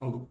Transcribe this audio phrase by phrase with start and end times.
[0.00, 0.28] Alô?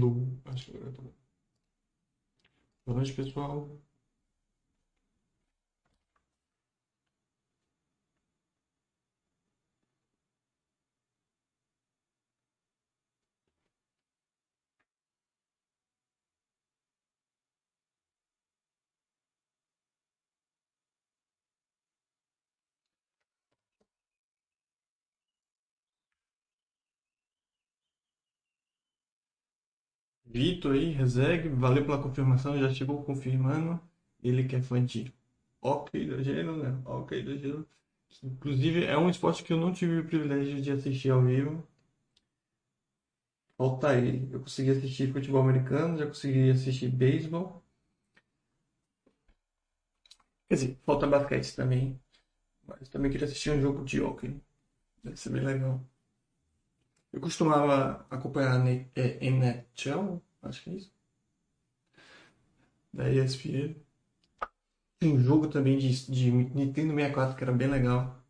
[0.00, 0.10] Lu,
[0.44, 1.14] acho que agora tá bom.
[2.86, 3.83] Boa noite, pessoal.
[30.26, 33.80] Vitor aí, Rezegue, valeu pela confirmação, já chegou confirmando.
[34.22, 35.10] Ele que é fã de
[35.62, 36.78] hockey do gelo, né?
[36.84, 37.66] Hockey do gelo.
[38.22, 41.66] Inclusive, é um esporte que eu não tive o privilégio de assistir ao vivo.
[43.56, 44.28] Falta ele.
[44.32, 47.64] Eu consegui assistir futebol americano, já consegui assistir beisebol.
[50.48, 52.00] Quer dizer, falta basquete também.
[52.66, 54.40] Mas também queria assistir um jogo de hockey.
[55.04, 55.84] Deve ser bem legal.
[57.14, 60.92] Eu costumava acompanhar a é, NHL, acho que é isso.
[62.92, 63.76] Da ESPN.
[65.00, 68.20] Tinha um jogo também de, de Nintendo 64 que era bem legal.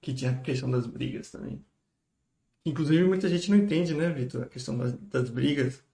[0.00, 1.62] Que tinha a questão das brigas também.
[2.64, 4.44] Inclusive, muita gente não entende, né, Vitor?
[4.44, 5.84] A questão das, das brigas.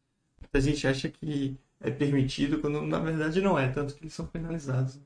[0.41, 4.29] Muita gente acha que é permitido, quando na verdade não é, tanto que eles são
[4.29, 5.01] penalizados.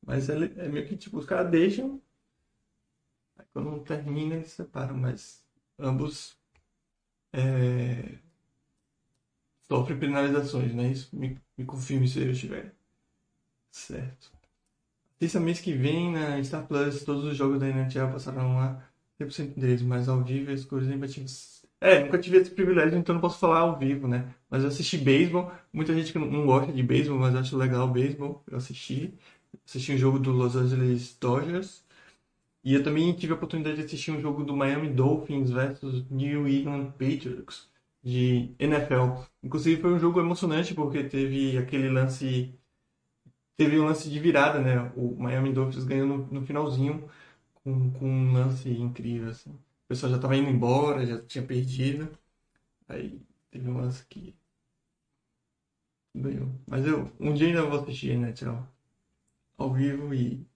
[0.00, 2.00] Mas é, é meio que tipo, os caras deixam,
[3.38, 5.44] aí quando termina eles separam, mas
[5.78, 6.36] ambos
[7.32, 8.20] é,
[9.68, 11.14] sofrem penalizações, não é isso?
[11.16, 12.74] Me, me confirme se eu estiver
[13.70, 14.30] certo.
[15.20, 18.82] Esse mês que vem na Star Plus, todos os jogos da NHL passaram lá
[19.18, 21.64] 100% deles, mas ao vivo as coisas tive.
[21.80, 24.34] É, nunca tive esse privilégio, então não posso falar ao vivo, né?
[24.50, 25.52] Mas eu assisti beisebol.
[25.72, 28.42] Muita gente que não- gosta de beisebol, mas acho legal o beisebol.
[28.50, 29.14] Eu assisti.
[29.66, 31.84] Assisti um jogo do Los Angeles Dodgers.
[32.64, 36.48] E eu também tive a oportunidade de assistir um jogo do Miami Dolphins versus New
[36.48, 37.68] England Patriots
[38.02, 39.24] de NFL.
[39.42, 42.54] Inclusive foi um jogo emocionante porque teve aquele lance.
[43.56, 44.92] Teve um lance de virada, né?
[44.96, 47.08] O Miami Dolphins ganhou no, no finalzinho
[47.54, 49.50] com, com um lance incrível, assim.
[49.50, 52.08] O pessoal já estava indo embora, já tinha perdido.
[52.88, 53.20] Aí
[53.50, 54.34] teve um lance que
[56.14, 56.48] ganhou.
[56.66, 58.66] Mas eu um dia ainda vou assistir NHL
[59.58, 60.46] ao vivo e,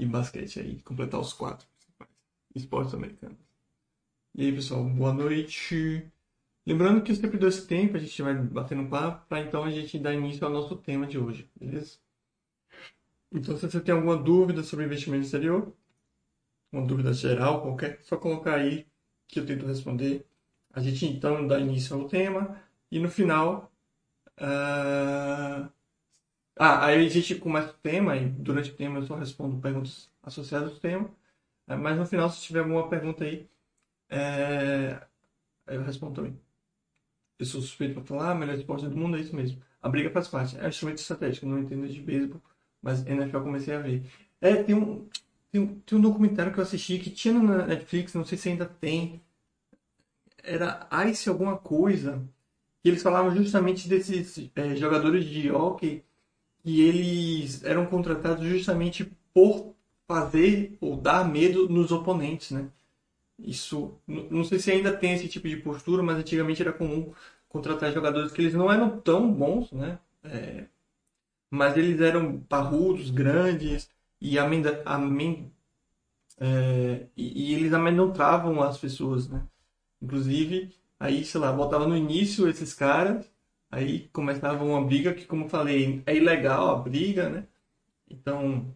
[0.00, 2.10] e basquete aí, completar os quatro principais
[2.54, 3.36] esportes americanos.
[4.34, 6.10] E aí, pessoal, boa noite.
[6.66, 9.70] Lembrando que eu sempre dou esse tempo, a gente vai batendo papo, para então a
[9.70, 11.98] gente dar início ao nosso tema de hoje, beleza?
[13.30, 15.72] Então, se você tem alguma dúvida sobre investimento exterior,
[16.72, 18.86] uma dúvida geral, qualquer, só colocar aí
[19.28, 20.26] que eu tento responder.
[20.72, 23.70] A gente então dá início ao tema e no final.
[24.38, 25.70] ah,
[26.56, 30.10] Ah, aí a gente começa o tema e durante o tema eu só respondo perguntas
[30.22, 31.10] associadas ao tema.
[31.66, 33.48] Ah, Mas no final, se tiver alguma pergunta aí,
[34.10, 35.06] é,
[35.68, 36.40] eu respondo também.
[37.38, 39.62] Eu sou suspeito para falar, ah, melhor esporte do mundo, é isso mesmo.
[39.82, 40.58] A briga faz parte.
[40.58, 42.40] É um instrumento estratégico, não entendo de beisebol,
[42.82, 44.04] mas NFL eu comecei a ver.
[44.40, 45.08] É, tem um,
[45.50, 48.48] tem um, tem um documentário que eu assisti que tinha na Netflix, não sei se
[48.50, 49.22] ainda tem.
[50.42, 52.22] Era Ice alguma coisa.
[52.82, 56.04] Que eles falavam justamente desses é, jogadores de hockey
[56.62, 59.74] que eles eram contratados justamente por
[60.06, 62.68] fazer ou dar medo nos oponentes, né?
[63.38, 67.12] Isso, não sei se ainda tem esse tipo de postura, mas antigamente era comum
[67.48, 69.98] contratar jogadores que eles não eram tão bons, né?
[70.22, 70.66] É,
[71.50, 73.88] mas eles eram parrudos, grandes
[74.20, 75.52] e, amenda, amen,
[76.38, 79.46] é, e, e eles amedrontavam as pessoas, né?
[80.02, 83.29] Inclusive, aí, sei lá, voltava no início esses caras,
[83.70, 87.46] aí começava uma briga que, como eu falei, é ilegal a briga, né?
[88.10, 88.74] Então,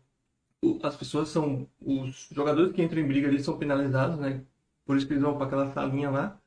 [0.82, 4.42] as pessoas são, os jogadores que entram em briga, eles são penalizados, né?
[4.84, 6.38] Por isso que eles vão para aquela salinha lá.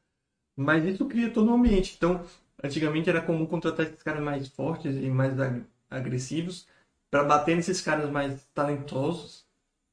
[0.56, 1.96] Mas isso cria todo um ambiente.
[1.98, 2.24] Então,
[2.64, 6.68] antigamente era comum contratar esses caras mais fortes e mais ag- agressivos
[7.12, 9.46] para bater nesses caras mais talentosos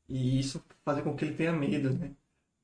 [0.09, 2.13] e isso fazer com que ele tenha medo, né?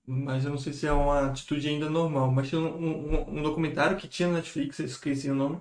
[0.07, 2.31] Mas eu não sei se é uma atitude ainda normal.
[2.33, 5.61] Mas tinha um, um- um documentário que tinha na Netflix, eu esqueci o nome,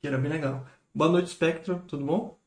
[0.00, 0.66] que era bem legal.
[0.94, 2.38] Boa noite, Spectro, tudo bom?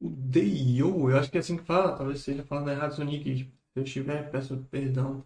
[0.00, 3.44] O Deio, eu acho que é assim que fala, talvez seja falando errado Sonic.
[3.44, 5.24] Se eu estiver, peço perdão.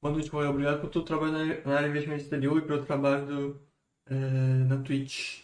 [0.00, 3.60] Boa noite, foi obrigado por tu trabalhar na área de investimento exterior e pelo trabalho
[4.06, 5.42] é, na Twitch.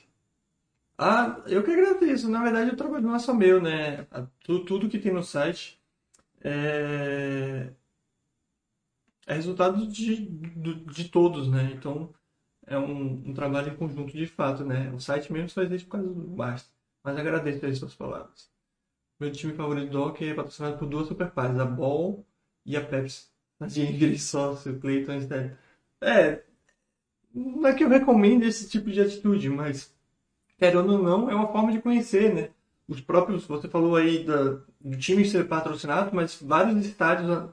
[0.96, 2.28] Ah, eu que agradeço.
[2.28, 4.06] Na verdade, o trabalho não é só meu, né?
[4.44, 5.80] Tudo, tudo que tem no site
[6.40, 7.72] é,
[9.26, 11.72] é resultado de, de, de todos, né?
[11.74, 12.14] Então,
[12.66, 14.90] é um, um, trabalho em conjunto de fato, né?
[14.92, 16.70] O site mesmo só existe por causa do Basta.
[17.02, 18.48] Mas agradeço as suas palavras.
[19.20, 22.24] Meu time favorito do hockey é patrocinado por duas superpares, a Ball
[22.64, 23.33] e a Pepsi.
[23.68, 25.56] Virei sócio, Clayton Stead.
[26.00, 26.42] É,
[27.34, 29.92] não é que eu recomendo esse tipo de atitude, mas
[30.58, 32.50] querendo ou não, é uma forma de conhecer, né?
[32.88, 37.48] Os próprios, você falou aí da, do time ser patrocinado, mas vários estádios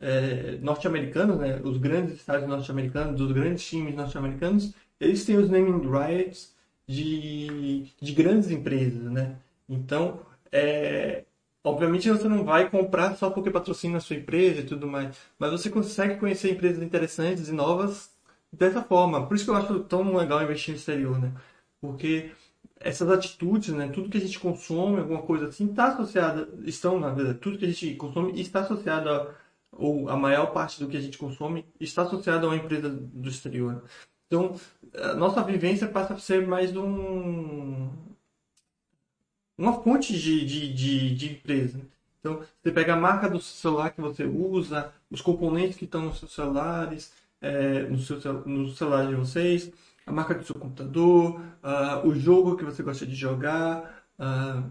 [0.00, 1.60] é, norte-americanos, né?
[1.64, 6.54] Os grandes estádios norte-americanos, dos grandes times norte-americanos, eles têm os naming rights
[6.86, 9.36] de, de grandes empresas, né?
[9.68, 10.20] Então,
[10.52, 11.24] é,
[11.66, 15.50] obviamente você não vai comprar só porque patrocina a sua empresa e tudo mais, mas
[15.50, 18.10] você consegue conhecer empresas interessantes e novas
[18.52, 19.26] dessa forma.
[19.26, 21.32] Por isso que eu acho tão legal investir no exterior, né?
[21.80, 22.30] Porque
[22.78, 27.10] essas atitudes, né, tudo que a gente consome, alguma coisa assim, está associada, estão na
[27.10, 29.34] verdade, tudo que a gente consome está associado
[29.72, 33.28] ou a maior parte do que a gente consome está associado a uma empresa do
[33.28, 33.82] exterior.
[34.28, 34.54] Então,
[34.94, 37.90] a nossa vivência passa a ser mais um
[39.56, 41.80] uma fonte de, de, de, de empresa.
[42.20, 46.18] Então, você pega a marca do celular que você usa, os componentes que estão nos
[46.18, 49.70] seus celulares, é, no, seu, no celular de vocês,
[50.06, 54.70] a marca do seu computador, uh, o jogo que você gosta de jogar, uh,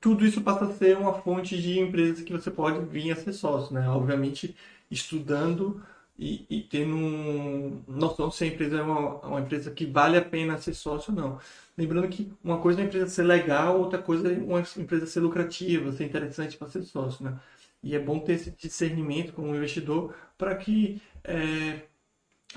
[0.00, 3.32] tudo isso passa a ser uma fonte de empresas que você pode vir a ser
[3.32, 3.88] sócio, né?
[3.88, 4.54] Obviamente,
[4.90, 5.82] estudando
[6.22, 10.24] e, e tendo um, noção se a empresa é uma, uma, empresa que vale a
[10.24, 11.40] pena ser sócio ou não.
[11.76, 15.20] Lembrando que uma coisa é a empresa ser legal, outra coisa é uma empresa ser
[15.20, 17.38] lucrativa, ser interessante para ser sócio, né?
[17.82, 21.82] E é bom ter esse discernimento como investidor para que é,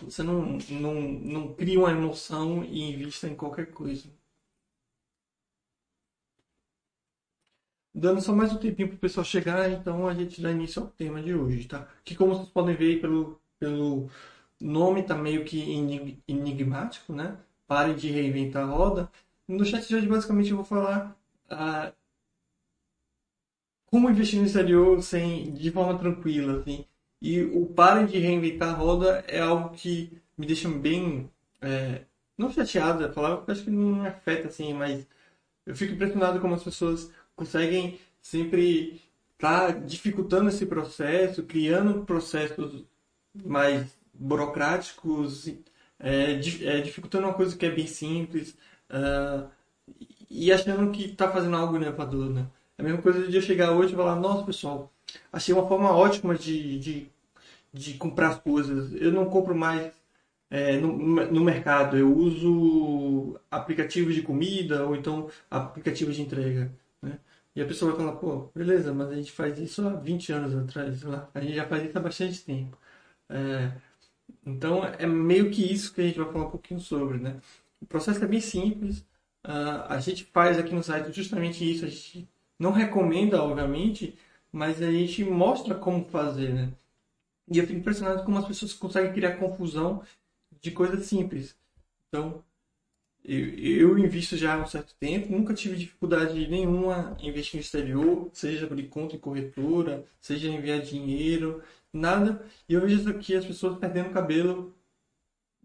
[0.04, 4.08] você não, não, não cria uma emoção e invista em qualquer coisa.
[7.94, 10.90] Dando só mais um tempinho para o pessoal chegar, então a gente dá início ao
[10.90, 11.88] tema de hoje, tá?
[12.04, 14.10] Que como vocês podem ver pelo, pelo
[14.60, 15.60] nome tá meio que
[16.28, 17.38] enigmático, né?
[17.68, 19.12] Pare de reinventar a roda.
[19.48, 21.16] No chat de hoje, basicamente, eu vou falar
[21.50, 21.94] ah,
[23.88, 26.86] como investir no exterior sem, de forma tranquila, assim.
[27.22, 31.30] E o pare de reinventar a roda é algo que me deixa bem.
[31.62, 32.04] É,
[32.38, 35.08] não chateado, é falar, acho que não me afeta assim, mas
[35.66, 39.02] eu fico impressionado como as pessoas conseguem sempre
[39.34, 42.86] estar tá dificultando esse processo, criando processos
[43.44, 45.48] mais burocráticos,
[46.00, 48.56] é, é, dificultando uma coisa que é bem simples
[48.90, 49.50] uh,
[50.30, 52.48] e achando que está fazendo algo inovador, né?
[52.78, 54.92] É a mesma coisa de eu chegar hoje e falar, nossa pessoal,
[55.32, 57.08] achei uma forma ótima de, de,
[57.74, 58.94] de comprar as coisas.
[59.02, 59.94] Eu não compro mais
[60.50, 66.72] é, no, no mercado, eu uso aplicativos de comida ou então aplicativos de entrega.
[67.02, 67.20] Né?
[67.56, 70.56] E a pessoa vai falar, pô, beleza, mas a gente faz isso há 20 anos
[70.56, 71.30] atrás, lá.
[71.34, 72.78] a gente já faz isso há bastante tempo.
[73.30, 73.72] É,
[74.46, 77.18] então é meio que isso que a gente vai falar um pouquinho sobre.
[77.18, 77.40] Né?
[77.82, 79.00] O processo é bem simples,
[79.46, 82.28] uh, a gente faz aqui no site justamente isso, a gente
[82.58, 84.18] não recomenda, obviamente,
[84.52, 86.72] mas a gente mostra como fazer, né?
[87.52, 90.02] E eu fico impressionado como as pessoas conseguem criar confusão
[90.62, 91.56] de coisas simples.
[92.08, 92.44] Então,
[93.24, 97.62] eu, eu invisto já há um certo tempo, nunca tive dificuldade nenhuma em investir no
[97.62, 101.62] exterior, seja abrir conta em corretora, seja enviar dinheiro,
[101.98, 102.46] nada.
[102.70, 104.76] E eu vejo aqui as pessoas perdendo cabelo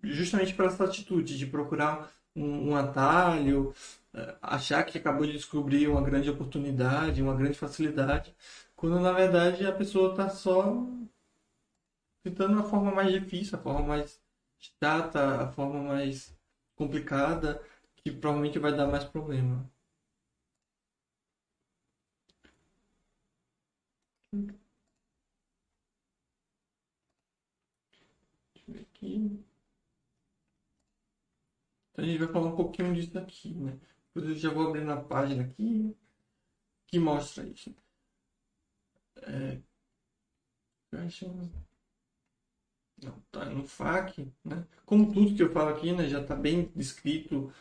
[0.02, 3.74] justamente por essa atitude de procurar um, um atalho,
[4.14, 8.34] eh, achar que acabou de descobrir uma grande oportunidade, uma grande facilidade,
[8.76, 10.86] quando na verdade a pessoa está só
[12.22, 14.18] tentando a forma mais difícil, a forma mais
[14.82, 16.34] chata, a forma mais
[16.74, 17.62] complicada,
[17.96, 19.70] que provavelmente vai dar mais problema.
[28.54, 29.44] Deixa eu ver Então
[31.96, 33.78] a gente vai falar um pouquinho disso aqui, né?
[34.14, 35.96] Eu já vou abrir na página aqui
[36.86, 37.74] que mostra isso.
[39.22, 39.60] É,
[43.02, 44.66] não, tá no FAQ, né?
[44.84, 47.52] Como tudo que eu falo aqui, né, já está bem descrito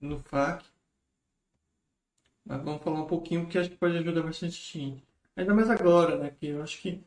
[0.00, 0.64] no FAQ.
[2.44, 5.04] Mas vamos falar um pouquinho porque acho que pode ajudar bastante gente.
[5.36, 6.30] Ainda mais agora, né?
[6.30, 7.02] Que eu acho que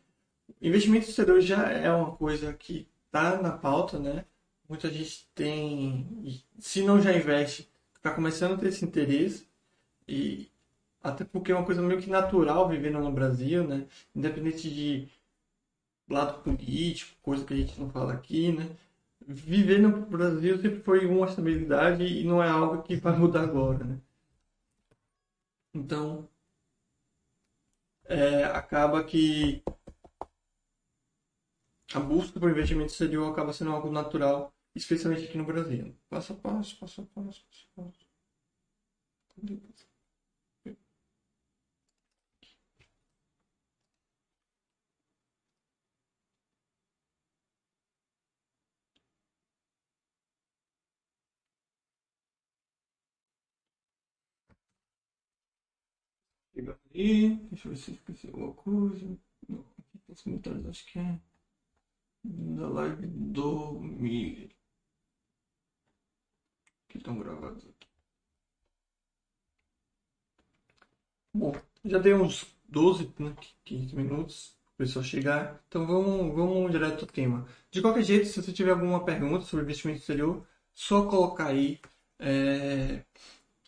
[0.62, 4.26] investimento exterior já é uma coisa que está na pauta, né?
[4.68, 9.48] Muita gente tem, se não já investe, está começando a ter esse interesse.
[10.08, 10.52] E
[11.04, 13.88] Até porque é uma coisa meio que natural vivendo no Brasil, né?
[14.16, 15.10] Independente de
[16.10, 18.76] lado político, coisa que a gente não fala aqui, né?
[19.28, 23.84] Viver no Brasil sempre foi uma estabilidade e não é algo que vai mudar agora,
[23.86, 24.00] né?
[25.74, 26.28] Então,
[28.06, 29.64] é, acaba que
[31.94, 35.96] a busca por investimento exterior acaba sendo algo natural, especialmente aqui no Brasil.
[36.10, 38.06] Passo a passo, passo a passo, passo a passo.
[56.94, 59.18] Deixa eu ver se esqueci alguma coisa.
[59.48, 61.20] Não, aqui tem os comentários, acho que é
[62.24, 64.50] da live do Miller.
[66.88, 67.88] Que estão gravados aqui.
[71.34, 71.54] Bom,
[71.84, 75.64] já dei uns 12, né, 15 minutos para o pessoal chegar.
[75.68, 77.48] Então vamos, vamos direto ao tema.
[77.72, 81.80] De qualquer jeito, se você tiver alguma pergunta sobre investimento exterior, só colocar aí.
[82.20, 83.04] É,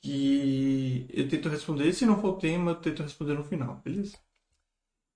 [0.05, 1.91] que eu tento responder.
[1.93, 4.17] Se não for o tema, eu tento responder no final, beleza?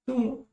[0.03, 0.45] Então,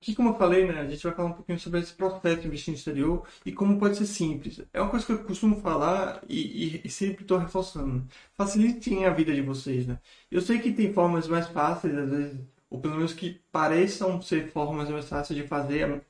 [0.00, 2.48] aqui, como eu falei, né, a gente vai falar um pouquinho sobre esse processo de
[2.48, 4.60] no exterior e como pode ser simples.
[4.72, 8.06] É uma coisa que eu costumo falar e, e, e sempre estou reforçando.
[8.34, 9.98] Facilitem a vida de vocês, né?
[10.30, 12.40] Eu sei que tem formas mais fáceis, às vezes,
[12.70, 16.02] ou pelo menos que pareçam ser formas mais fáceis de fazer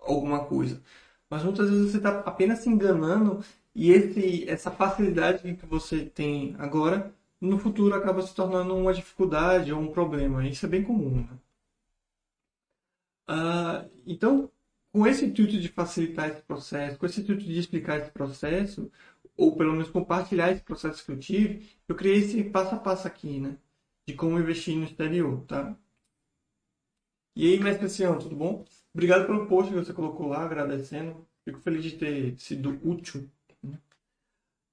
[0.00, 0.82] alguma coisa.
[1.30, 3.44] Mas muitas vezes você está apenas se enganando
[3.74, 9.72] e esse, essa facilidade que você tem agora, no futuro acaba se tornando uma dificuldade
[9.72, 10.46] ou um problema.
[10.46, 11.26] Isso é bem comum.
[11.30, 11.38] Né?
[13.32, 14.50] Ah, então,
[14.92, 18.90] com esse intuito de facilitar esse processo, com esse intuito de explicar esse processo,
[19.36, 23.06] ou pelo menos compartilhar esse processo que eu tive, eu criei esse passo a passo
[23.06, 23.56] aqui, né?
[24.06, 25.76] De como investir no exterior, tá?
[27.36, 28.64] E aí, mestre Cristiano, tudo bom?
[28.92, 31.26] Obrigado pelo post que você colocou lá, agradecendo.
[31.44, 33.30] Fico feliz de ter sido útil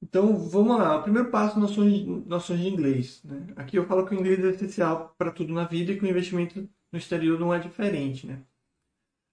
[0.02, 0.98] então, vamos lá.
[0.98, 3.22] O primeiro passo, noções, noções de inglês.
[3.24, 3.48] Né?
[3.56, 6.08] Aqui eu falo que o inglês é essencial para tudo na vida e que o
[6.08, 8.28] investimento no exterior não é diferente.
[8.28, 8.40] Né?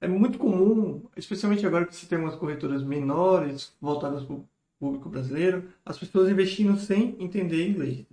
[0.00, 5.08] É muito comum, especialmente agora que se tem umas corretoras menores, voltadas para o público
[5.08, 8.06] brasileiro, as pessoas investindo sem entender inglês.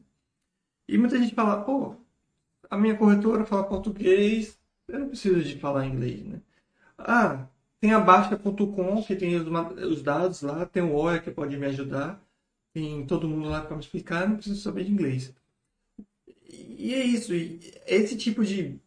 [0.87, 1.95] E muita gente fala, pô,
[2.69, 6.41] a minha corretora fala português, eu não preciso de falar inglês, né?
[6.97, 7.47] Ah,
[7.79, 9.47] tem a Baixa.com, que tem os,
[9.83, 12.21] os dados lá, tem o OIA que pode me ajudar
[12.73, 15.33] tem todo mundo lá para me explicar, não preciso saber de inglês.
[16.47, 17.33] E é isso.
[17.85, 18.79] Esse tipo de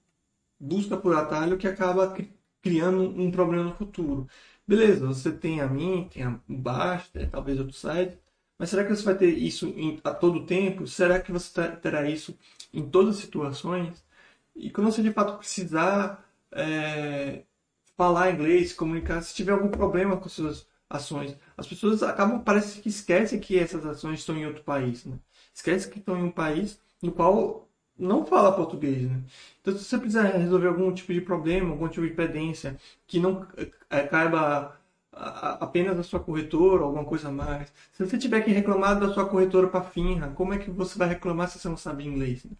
[0.64, 2.16] busca por atalho que acaba
[2.62, 4.28] criando um problema no futuro.
[4.66, 8.18] Beleza, você tem a mim, tem a Basta, talvez outro site,
[8.58, 10.86] mas será que você vai ter isso em, a todo tempo?
[10.86, 12.38] Será que você terá isso
[12.72, 14.04] em todas as situações?
[14.56, 17.42] E quando você de fato precisar é,
[17.96, 21.36] falar inglês, comunicar, se tiver algum problema com suas ações.
[21.56, 25.18] As pessoas acabam, parece que esquecem que essas ações estão em outro país, né?
[25.54, 27.68] Esquecem que estão em um país no qual
[27.98, 29.22] não fala português, né?
[29.60, 33.46] Então, se você precisar resolver algum tipo de problema, algum tipo de pendência que não
[33.90, 34.76] é, caiba
[35.12, 37.72] apenas da sua corretora, alguma coisa mais.
[37.92, 41.08] Se você tiver que reclamar da sua corretora para finra, como é que você vai
[41.08, 42.44] reclamar se você não sabe inglês?
[42.44, 42.52] Né?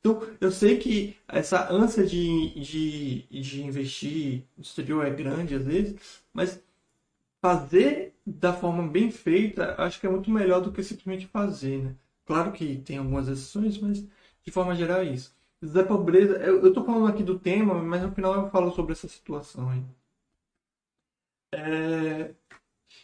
[0.00, 5.64] Então, eu sei que essa ânsia de, de, de investir no exterior é grande às
[5.64, 6.62] vezes, mas
[7.40, 11.96] fazer da forma bem feita, acho que é muito melhor do que simplesmente fazer, né?
[12.26, 14.06] Claro que tem algumas exceções, mas
[14.44, 15.34] de forma geral é isso.
[15.64, 18.92] Zé Pobreza, eu, eu tô falando aqui do tema, mas no final eu falo sobre
[18.92, 19.84] essa situação aí.
[21.52, 22.34] É...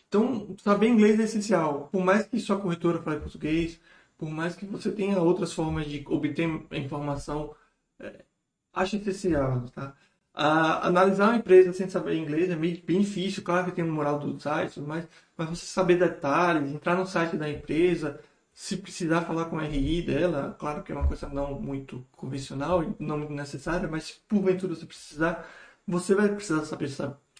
[0.09, 1.89] Então, saber inglês é essencial.
[1.93, 3.81] Por mais que sua corretora fale português,
[4.19, 7.55] por mais que você tenha outras formas de obter informação,
[8.01, 8.25] é...
[8.73, 9.95] acho essencial, tá?
[10.37, 14.19] analisar uma empresa sem saber inglês é bem, bem difícil, claro que tem um moral
[14.19, 18.21] do site, mas, mas você saber detalhes, entrar no site da empresa,
[18.57, 22.83] se precisar falar com o RI dela, claro que é uma coisa não muito convencional,
[22.99, 25.47] não muito necessária, mas se porventura você precisar,
[25.87, 26.89] você vai precisar saber,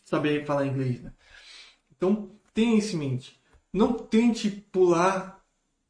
[0.05, 1.01] saber falar inglês.
[1.03, 1.11] Né?
[1.97, 3.41] Então, tenha isso em mente.
[3.73, 5.43] Não tente pular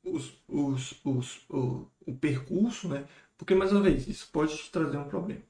[0.05, 3.05] os, os, os, o, o percurso, né?
[3.37, 5.43] porque, mais uma vez, isso pode te trazer um problema.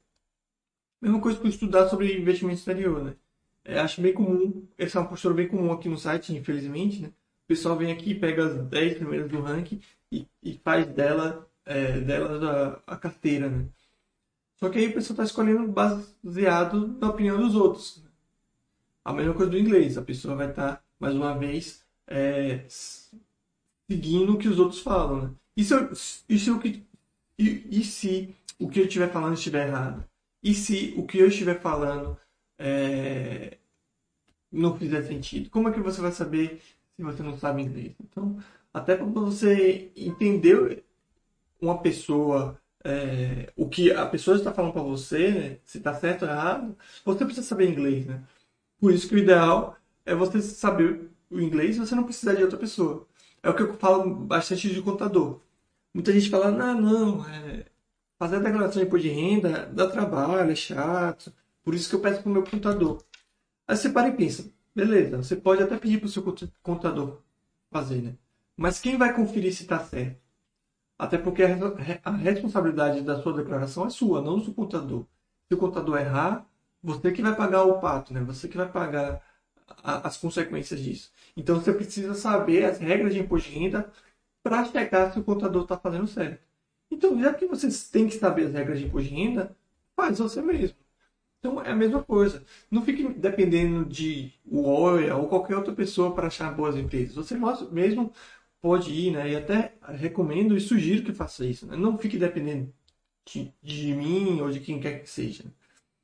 [1.03, 3.15] Mesma coisa para estudar sobre investimento exterior, né?
[3.63, 7.13] É, acho bem comum, essa é uma postura bem comum aqui no site, infelizmente, né?
[7.47, 12.01] O pessoal vem aqui, pega as 10 primeiras do ranking e, e faz dela, é,
[12.01, 13.67] delas a, a carteira, né?
[14.57, 18.03] Só que aí o pessoal está escolhendo baseado na opinião dos outros.
[19.05, 22.65] A mesma coisa do inglês, a pessoa vai estar, tá, mais uma vez, é,
[23.89, 25.31] seguindo o que os outros falam, né?
[25.57, 25.91] Isso, é,
[26.29, 26.83] isso é o que
[27.39, 30.05] E, e se o que eu estiver falando estiver errado?
[30.43, 32.19] E se o que eu estiver falando
[32.59, 33.57] é,
[34.51, 35.49] não fizer sentido?
[35.49, 36.61] Como é que você vai saber
[36.97, 37.95] se você não sabe inglês?
[38.01, 38.39] Então,
[38.73, 40.85] até para você entender
[41.61, 45.59] uma pessoa, é, o que a pessoa está falando para você, né?
[45.65, 48.23] se está certo ou errado, você precisa saber inglês, né?
[48.81, 52.43] Por isso que o ideal é você saber o inglês e você não precisar de
[52.43, 53.07] outra pessoa.
[53.43, 55.41] É o que eu falo bastante de contador.
[55.95, 57.67] Muita gente fala, não, não, é,
[58.19, 61.33] fazer a declaração de imposto de renda dá trabalho, é chato,
[61.63, 63.03] por isso que eu peço para o meu contador.
[63.67, 66.23] Aí você para e pensa, beleza, você pode até pedir para o seu
[66.63, 67.23] contador
[67.71, 68.15] fazer, né?
[68.57, 70.21] Mas quem vai conferir se está certo?
[70.99, 75.07] Até porque a responsabilidade da sua declaração é sua, não do seu contador.
[75.49, 76.47] Se o contador errar,
[76.83, 78.21] você que vai pagar o pato, né?
[78.23, 79.23] Você que vai pagar
[79.83, 81.13] a, as consequências disso.
[81.37, 83.91] Então você precisa saber as regras de imposto de renda
[84.43, 86.41] para checar se o contador está fazendo certo.
[86.91, 89.57] Então, já que você tem que saber as regras de imposto de renda,
[89.97, 90.77] faz você mesmo.
[91.47, 92.43] Então é a mesma coisa.
[92.69, 97.15] Não fique dependendo de o OIA ou qualquer outra pessoa para achar boas empresas.
[97.15, 97.39] Você
[97.71, 98.13] mesmo
[98.61, 99.31] pode ir, né?
[99.31, 101.65] E até recomendo e sugiro que faça isso.
[101.67, 101.77] Né?
[101.77, 102.73] Não fique dependendo
[103.25, 105.45] de, de, mim ou de quem quer que seja.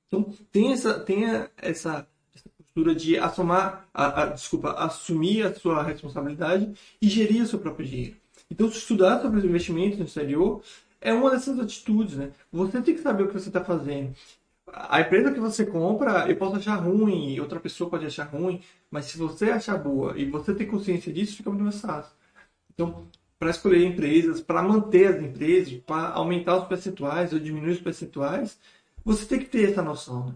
[0.07, 3.33] Então tenha essa, tenha essa, essa postura de a,
[3.92, 8.16] a, desculpa, assumir a sua responsabilidade e gerir o seu próprio dinheiro.
[8.48, 10.62] Então estudar sobre os investimentos no exterior
[11.00, 12.31] é uma dessas atitudes, né?
[12.52, 14.14] Você tem que saber o que você está fazendo
[14.72, 19.06] a empresa que você compra, eu posso achar ruim, outra pessoa pode achar ruim, mas
[19.06, 22.12] se você achar boa e você ter consciência disso, fica muito mais fácil.
[22.72, 23.06] Então,
[23.38, 28.58] para escolher empresas, para manter as empresas, para aumentar os percentuais ou diminuir os percentuais,
[29.04, 30.26] você tem que ter essa noção.
[30.26, 30.35] Né?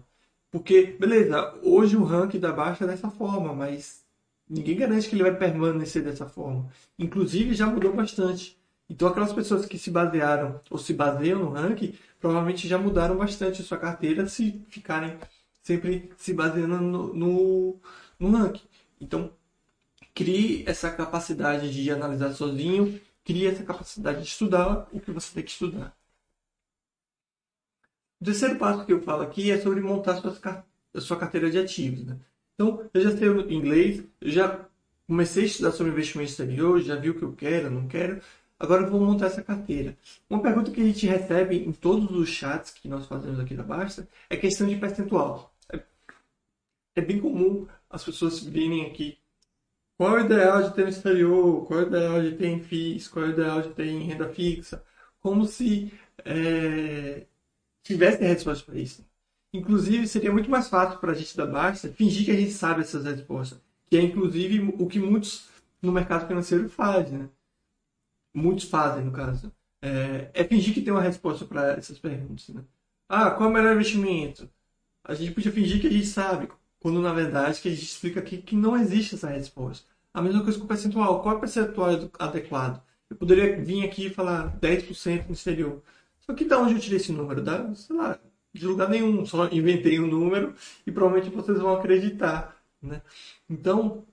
[0.51, 4.05] Porque, beleza, hoje o ranking da Baixa é dessa forma, mas
[4.49, 6.69] ninguém garante que ele vai permanecer dessa forma.
[6.99, 8.57] Inclusive, já mudou bastante.
[8.89, 13.63] Então, aquelas pessoas que se basearam ou se baseiam no ranking provavelmente já mudaram bastante
[13.63, 15.17] sua carteira se ficarem
[15.61, 17.79] sempre se baseando no, no,
[18.17, 18.65] no ranking.
[18.99, 19.31] Então,
[20.15, 25.43] crie essa capacidade de analisar sozinho, crie essa capacidade de estudar o que você tem
[25.43, 25.95] que estudar.
[28.19, 30.39] O terceiro passo que eu falo aqui é sobre montar suas,
[31.03, 32.05] sua carteira de ativos.
[32.05, 32.17] Né?
[32.55, 34.65] Então, eu já sei inglês, eu já
[35.05, 38.21] comecei a estudar sobre investimento exterior, já vi o que eu quero, não quero.
[38.59, 39.95] Agora eu vou montar essa carteira.
[40.29, 43.63] Uma pergunta que a gente recebe em todos os chats que nós fazemos aqui da
[43.63, 45.53] Basta é questão de percentual.
[45.71, 45.81] É,
[46.95, 49.19] é bem comum as pessoas virem aqui.
[49.97, 51.65] Qual é o ideal de ter no exterior?
[51.65, 53.07] Qual é o ideal de ter em FIIs?
[53.07, 54.83] Qual é o ideal de ter em renda fixa?
[55.19, 55.91] Como se
[56.25, 57.25] é,
[57.83, 59.05] tivesse resposta para isso.
[59.53, 62.81] Inclusive, seria muito mais fácil para a gente da Basta fingir que a gente sabe
[62.81, 63.59] essas respostas.
[63.89, 65.47] Que é, inclusive, o que muitos
[65.81, 67.19] no mercado financeiro fazem.
[67.19, 67.29] Né?
[68.37, 72.47] Muitos fazem, no caso, é, é fingir que tem uma resposta para essas perguntas.
[72.49, 72.63] Né?
[73.09, 74.49] Ah, qual é o melhor investimento?
[75.03, 78.19] A gente podia fingir que a gente sabe, quando na verdade que a gente explica
[78.19, 79.87] aqui que não existe essa resposta.
[80.13, 81.21] A mesma coisa com o percentual.
[81.21, 82.81] Qual é o percentual adequado?
[83.09, 85.81] Eu poderia vir aqui e falar 10% no exterior.
[86.19, 87.41] Só que da onde eu tirei esse número?
[87.41, 88.19] Da, sei lá,
[88.53, 89.25] de lugar nenhum.
[89.25, 90.53] Só inventei um número
[90.85, 92.55] e provavelmente vocês vão acreditar.
[92.81, 93.01] Né?
[93.49, 94.05] Então,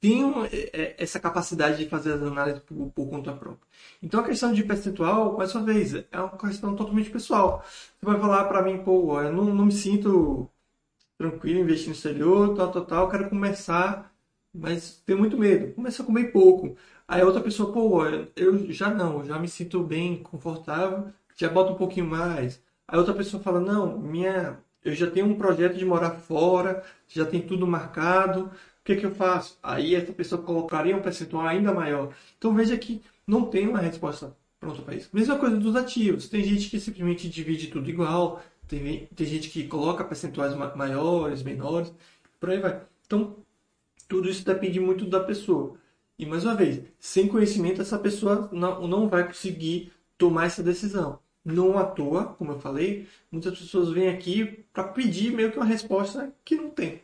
[0.00, 3.66] tenham é, é, essa capacidade de fazer as análises por, por, conta própria.
[4.02, 7.64] Então a questão de percentual, mais uma vez, é uma questão totalmente pessoal.
[7.66, 10.48] Você vai falar para mim, pô, eu não, não me sinto
[11.18, 14.12] tranquilo investir no exterior, tal, tal, tal, quero começar,
[14.54, 15.74] mas tenho muito medo.
[15.74, 16.76] Começa com bem pouco.
[17.06, 18.04] Aí a outra pessoa, pô,
[18.36, 22.62] eu já não, já me sinto bem, confortável, já bota um pouquinho mais.
[22.86, 27.24] Aí outra pessoa fala, não, minha, eu já tenho um projeto de morar fora, já
[27.26, 28.50] tem tudo marcado,
[28.88, 29.58] que, que eu faço?
[29.62, 32.14] Aí essa pessoa colocaria um percentual ainda maior.
[32.38, 35.10] Então veja que não tem uma resposta pronta para isso.
[35.12, 36.28] Mesma coisa dos ativos.
[36.28, 41.92] Tem gente que simplesmente divide tudo igual, tem, tem gente que coloca percentuais maiores, menores,
[42.40, 42.80] por aí vai.
[43.06, 43.36] Então,
[44.08, 45.76] tudo isso depende muito da pessoa.
[46.18, 51.18] E mais uma vez, sem conhecimento, essa pessoa não, não vai conseguir tomar essa decisão.
[51.44, 55.66] Não à toa, como eu falei, muitas pessoas vêm aqui para pedir meio que uma
[55.66, 57.02] resposta que não tem.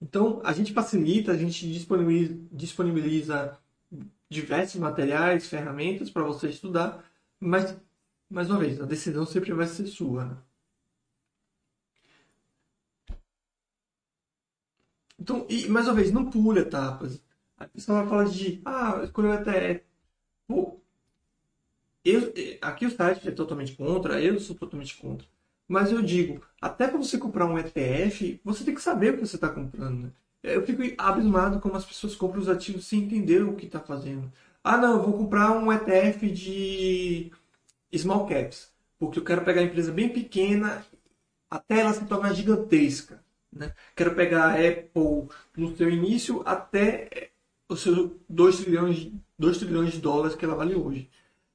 [0.00, 3.58] Então, a gente facilita, a gente disponibiliza, disponibiliza
[4.28, 7.04] diversos materiais, ferramentas para você estudar,
[7.40, 7.76] mas,
[8.28, 10.26] mais uma vez, a decisão sempre vai ser sua.
[10.26, 10.36] Né?
[15.18, 17.22] Então, e mais uma vez, não pule etapas.
[17.58, 19.84] A pessoa vai falar de, ah, escolheu até.
[20.46, 20.80] Pô,
[22.04, 22.32] eu,
[22.62, 25.26] aqui o site é totalmente contra, eu sou totalmente contra.
[25.68, 29.26] Mas eu digo, até para você comprar um ETF, você tem que saber o que
[29.26, 30.04] você está comprando.
[30.04, 30.10] Né?
[30.42, 34.30] Eu fico abismado como as pessoas compram os ativos sem entender o que está fazendo.
[34.62, 37.32] Ah, não, eu vou comprar um ETF de
[37.96, 40.84] small caps, porque eu quero pegar a empresa bem pequena
[41.50, 43.22] até ela se tornar gigantesca.
[43.52, 43.72] Né?
[43.94, 47.30] Quero pegar a Apple no seu início até
[47.68, 51.08] os seus 2 trilhões, 2 trilhões de dólares que ela vale hoje.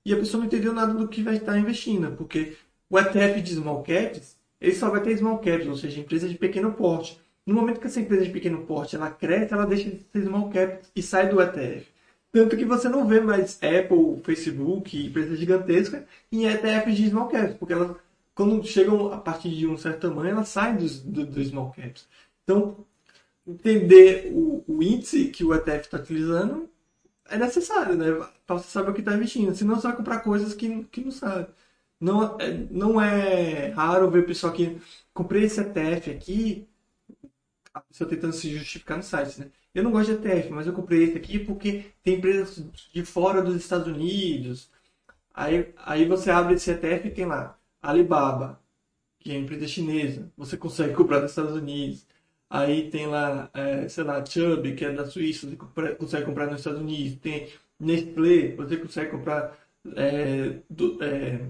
[0.05, 2.57] E a pessoa não entendeu nada do que vai estar investindo, porque
[2.91, 6.37] o ETF de small caps, ele só vai ter small caps, ou seja, empresas de
[6.37, 7.17] pequeno porte.
[7.45, 10.49] No momento que essa empresa de pequeno porte ela cresce, ela deixa de ser small
[10.49, 11.87] cap e sai do ETF.
[12.33, 17.55] Tanto que você não vê mais Apple, Facebook, empresas gigantescas em ETFs de small caps,
[17.57, 17.95] porque elas,
[18.35, 22.07] quando chegam a partir de um certo tamanho, elas saem dos, do, small caps.
[22.43, 22.85] Então,
[23.47, 26.69] entender o, o índice que o ETF está utilizando
[27.29, 28.05] é necessário, né?
[28.45, 29.55] Para você saber o que está investindo.
[29.55, 31.47] Senão você vai comprar coisas que, que não sabe.
[32.01, 34.81] Não é, não é raro ver pessoal que
[35.13, 36.67] comprei esse ETF aqui,
[37.73, 39.51] a pessoa tentando se justificar no site, né?
[39.73, 43.41] Eu não gosto de ETF, mas eu comprei esse aqui porque tem empresas de fora
[43.41, 44.69] dos Estados Unidos.
[45.33, 48.61] Aí, aí você abre esse ETF e tem lá Alibaba,
[49.19, 50.31] que é empresa chinesa.
[50.37, 52.05] Você consegue comprar nos Estados Unidos.
[52.49, 56.59] Aí tem lá, é, sei lá, Chubb, que é da Suíça, você consegue comprar nos
[56.59, 57.19] Estados Unidos.
[57.19, 59.57] Tem Nestlé, você consegue comprar
[59.95, 61.41] é, do, é,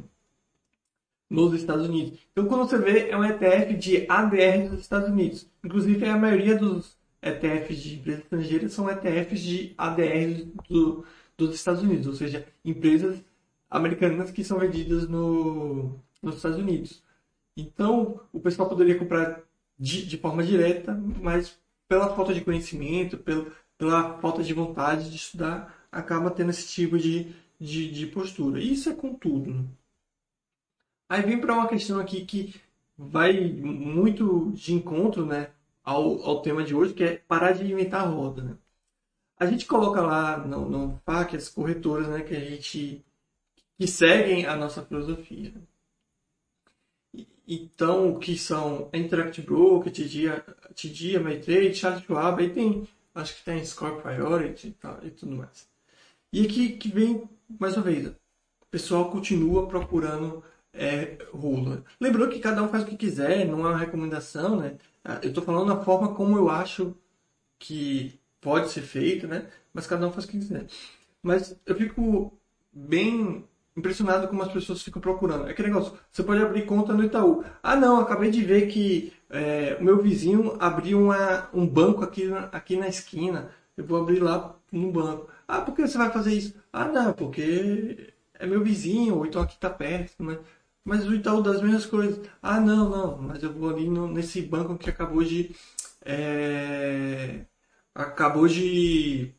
[1.32, 2.20] nos Estados Unidos.
[2.34, 5.50] Então, quando você vê, é um ETF de ADR dos Estados Unidos.
[5.64, 11.06] Inclusive, a maioria dos ETFs de empresas estrangeiras são ETFs de ADR do,
[11.38, 13.24] dos Estados Unidos, ou seja, empresas
[13.70, 17.02] americanas que são vendidas no, nos Estados Unidos.
[17.56, 19.42] Então, o pessoal poderia comprar
[19.80, 25.16] de, de forma direta, mas pela falta de conhecimento, pelo, pela falta de vontade de
[25.16, 28.60] estudar, acaba tendo esse tipo de, de, de postura.
[28.60, 29.66] E isso é com tudo.
[31.12, 32.56] Aí vem para uma questão aqui que
[32.98, 35.52] vai muito de encontro né,
[35.84, 38.42] ao, ao tema de hoje, que é parar de inventar a roda.
[38.42, 38.58] Né?
[39.38, 43.04] A gente coloca lá no, no FAQ as corretoras né, que a gente
[43.78, 45.54] que seguem a nossa filosofia.
[47.46, 50.30] Então, que são Interact Broker, TD,
[50.74, 55.36] TD Ameritrade, Charles Schwab, aí tem, acho que tem Score Priority e, tal, e tudo
[55.36, 55.68] mais.
[56.32, 58.16] E aqui que vem, mais uma vez, o
[58.72, 60.42] pessoal continua procurando
[60.74, 61.84] é, rola.
[62.00, 64.78] Lembrando que cada um faz o que quiser, não é uma recomendação, né?
[65.04, 66.96] Ah, eu estou falando da forma como eu acho
[67.60, 69.48] que pode ser feito, né?
[69.74, 70.68] Mas cada um faz o que quiser.
[71.24, 72.34] Mas eu fico
[72.74, 75.48] bem impressionado como as pessoas ficam procurando.
[75.48, 77.44] É que negócio, você pode abrir conta no Itaú.
[77.64, 82.26] Ah não, acabei de ver que é, o meu vizinho abriu uma, um banco aqui
[82.26, 83.52] na, aqui na esquina.
[83.78, 85.30] Eu vou abrir lá no banco.
[85.48, 86.56] Ah, por que você vai fazer isso?
[86.72, 90.24] Ah não, porque é meu vizinho, ou então aqui está perto.
[90.24, 90.38] Né?
[90.84, 92.20] Mas o Itaú das mesmas coisas.
[92.42, 95.56] Ah não, não, mas eu vou ali no, nesse banco que acabou de.
[96.04, 97.46] É,
[97.94, 99.32] acabou de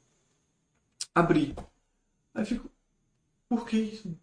[1.14, 1.54] abrir.
[2.34, 2.70] Aí fico,
[3.48, 4.16] por que isso?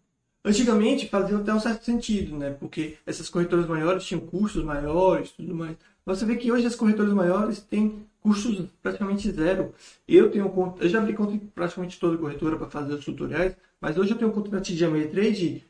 [0.44, 2.50] Antigamente fazia até um certo sentido, né?
[2.50, 5.76] Porque essas corretoras maiores tinham custos maiores, tudo mais.
[6.06, 9.74] Você vê que hoje as corretoras maiores têm custos praticamente zero.
[10.08, 13.98] Eu tenho eu já abri conta em praticamente toda corretora para fazer os tutoriais, mas
[13.98, 15.64] hoje eu tenho conta na TD Ameritrade,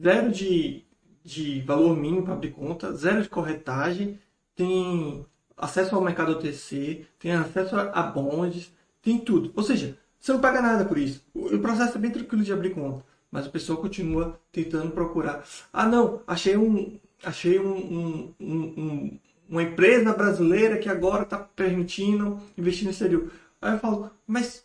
[0.00, 0.84] zero de,
[1.24, 4.18] de valor mínimo para abrir conta, zero de corretagem,
[4.54, 5.24] tem
[5.56, 9.52] acesso ao mercado OTC, tem acesso a bondes, tem tudo.
[9.56, 11.24] Ou seja, você não paga nada por isso.
[11.34, 15.44] O processo é bem tranquilo de abrir conta mas a pessoa continua tentando procurar.
[15.72, 22.40] Ah, não, achei um, achei um, um, um uma empresa brasileira que agora está permitindo
[22.58, 23.30] investir no exterior.
[23.62, 24.64] Aí eu falo, mas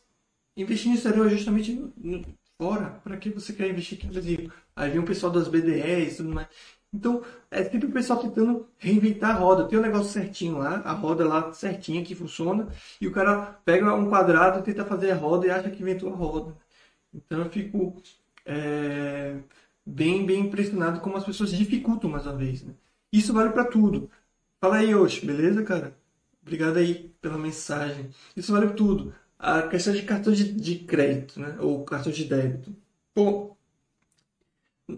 [0.58, 1.80] investir no exterior é justamente
[2.58, 3.00] fora.
[3.04, 4.52] Para que você quer investir aqui no Brasil?
[4.82, 6.48] Aí vem o pessoal das BDRs e tudo mais.
[6.94, 9.68] Então, é sempre o pessoal tentando reinventar a roda.
[9.68, 12.68] Tem um negócio certinho lá, a roda lá certinha que funciona,
[13.00, 16.12] e o cara pega um quadrado e tenta fazer a roda e acha que inventou
[16.12, 16.58] a roda.
[17.14, 18.02] Então eu fico
[18.46, 19.38] é,
[19.86, 22.64] bem, bem impressionado como as pessoas dificultam mais uma vez.
[22.64, 22.74] Né?
[23.14, 24.10] Isso vale para tudo.
[24.60, 25.96] Fala aí, Osh, beleza, cara?
[26.42, 28.10] Obrigado aí pela mensagem.
[28.36, 29.14] Isso vale para tudo.
[29.38, 31.58] A questão de cartão de, de crédito, né?
[31.60, 32.76] Ou cartão de débito.
[33.14, 33.56] Pô,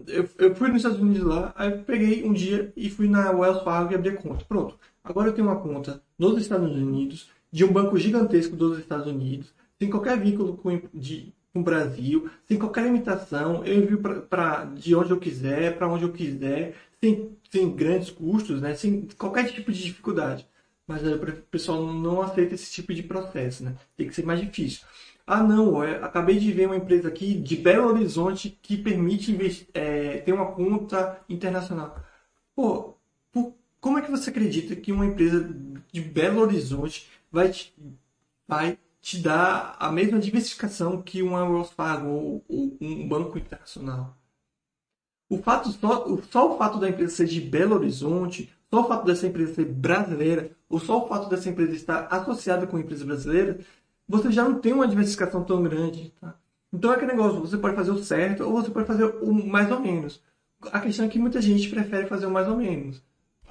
[0.06, 3.62] eu, eu fui nos Estados Unidos lá, aí peguei um dia e fui na Wells
[3.62, 4.44] Fargo e abri a conta.
[4.44, 4.78] Pronto.
[5.02, 9.52] Agora eu tenho uma conta nos Estados Unidos, de um banco gigantesco dos Estados Unidos,
[9.78, 13.64] sem qualquer vínculo com, de, no Brasil, sem qualquer limitação.
[13.64, 18.60] Eu envio para de onde eu quiser, para onde eu quiser, sem, sem grandes custos,
[18.60, 18.74] né?
[18.74, 20.46] sem qualquer tipo de dificuldade.
[20.86, 21.18] Mas o
[21.50, 23.74] pessoal não aceita esse tipo de processo, né?
[23.96, 24.82] Tem que ser mais difícil.
[25.26, 30.18] Ah, não, eu acabei de ver uma empresa aqui de Belo Horizonte que permite é,
[30.18, 31.98] ter uma conta internacional.
[32.54, 32.94] Pô,
[33.32, 35.48] por, como é que você acredita que uma empresa
[35.90, 37.50] de Belo Horizonte vai,
[38.46, 44.16] vai te dá a mesma diversificação que uma Wells Fargo ou, ou um banco internacional.
[45.28, 49.06] O fato, só, só o fato da empresa ser de Belo Horizonte, só o fato
[49.06, 53.58] dessa empresa ser brasileira, ou só o fato dessa empresa estar associada com empresa brasileira,
[54.08, 56.12] você já não tem uma diversificação tão grande.
[56.20, 56.34] Tá?
[56.72, 59.70] Então é aquele negócio, você pode fazer o certo ou você pode fazer o mais
[59.70, 60.20] ou menos.
[60.72, 63.02] A questão é que muita gente prefere fazer o mais ou menos.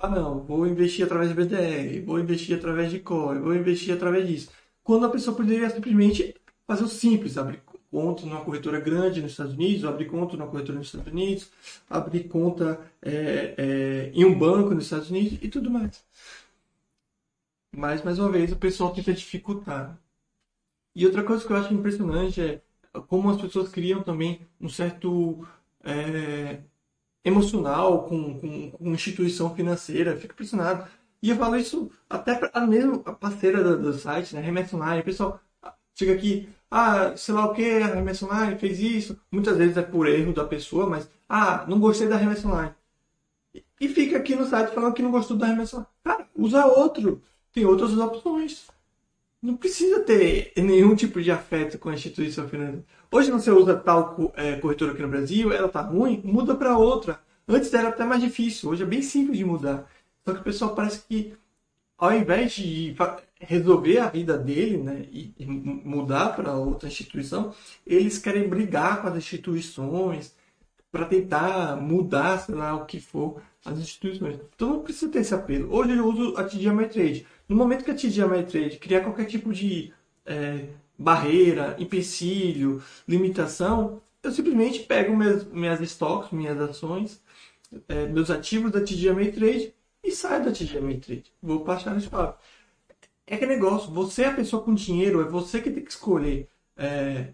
[0.01, 4.27] Ah não, vou investir através de BDR, vou investir através de COI, vou investir através
[4.27, 4.49] disso.
[4.83, 6.35] Quando a pessoa poderia simplesmente
[6.67, 10.79] fazer o simples, abrir conta numa corretora grande nos Estados Unidos, abrir conta numa corretora
[10.79, 11.49] nos Estados Unidos,
[11.89, 16.03] abrir conta é, é, em um banco nos Estados Unidos e tudo mais.
[17.75, 19.97] Mas, mais uma vez, o pessoal tenta dificultar.
[20.95, 22.61] E outra coisa que eu acho impressionante é
[23.07, 25.45] como as pessoas criam também um certo
[25.83, 26.59] é,
[27.23, 30.15] emocional com, com, com, instituição financeira.
[30.15, 30.87] Fico impressionado.
[31.21, 34.51] E eu falo isso até para a mesma parceira do, do site, né?
[34.99, 35.39] O pessoal
[35.95, 39.19] chega aqui, ah, sei lá o que, a Online fez isso.
[39.31, 42.73] Muitas vezes é por erro da pessoa, mas, ah, não gostei da Online.
[43.79, 45.67] E fica aqui no site falando que não gostou da Online.
[46.03, 47.21] Cara, usa outro.
[47.51, 48.67] Tem outras opções
[49.43, 52.85] não precisa ter nenhum tipo de afeto com a instituição financeira.
[53.11, 57.19] Hoje você usa tal é, corretora aqui no Brasil, ela tá ruim, muda para outra.
[57.45, 59.85] Antes era até mais difícil, hoje é bem simples de mudar.
[60.25, 61.33] Só que o pessoal parece que,
[61.97, 62.95] ao invés de
[63.37, 67.53] resolver a vida dele né, e, mudar para outra instituição,
[67.85, 70.33] eles querem brigar com as instituições
[70.89, 74.39] para tentar mudar, sei lá, o que for, as instituições.
[74.55, 75.73] Então não precisa ter esse apelo.
[75.73, 77.27] Hoje eu uso a TD Ameritrade.
[77.53, 79.93] No momento que a TD Ameritrade criar qualquer tipo de
[80.25, 87.21] é, barreira, empecilho, limitação, eu simplesmente pego minhas, minhas estoques, minhas ações,
[87.87, 91.31] é, meus ativos da TD Ameritrade e saio da TD Ameritrade.
[91.43, 92.39] Vou passar no espaço.
[93.27, 96.49] É que negócio, você é a pessoa com dinheiro, é você que tem que escolher.
[96.75, 97.33] É,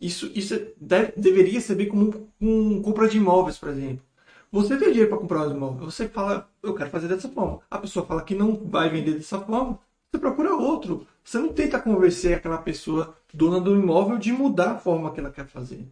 [0.00, 4.04] isso isso deve, deveria ser bem como um compra de imóveis, por exemplo.
[4.52, 7.60] Você tem dinheiro para comprar um imóvel, você fala, eu quero fazer dessa forma.
[7.70, 9.78] A pessoa fala que não vai vender dessa forma,
[10.10, 11.06] você procura outro.
[11.22, 15.30] Você não tenta convencer aquela pessoa dona do imóvel de mudar a forma que ela
[15.30, 15.86] quer fazer.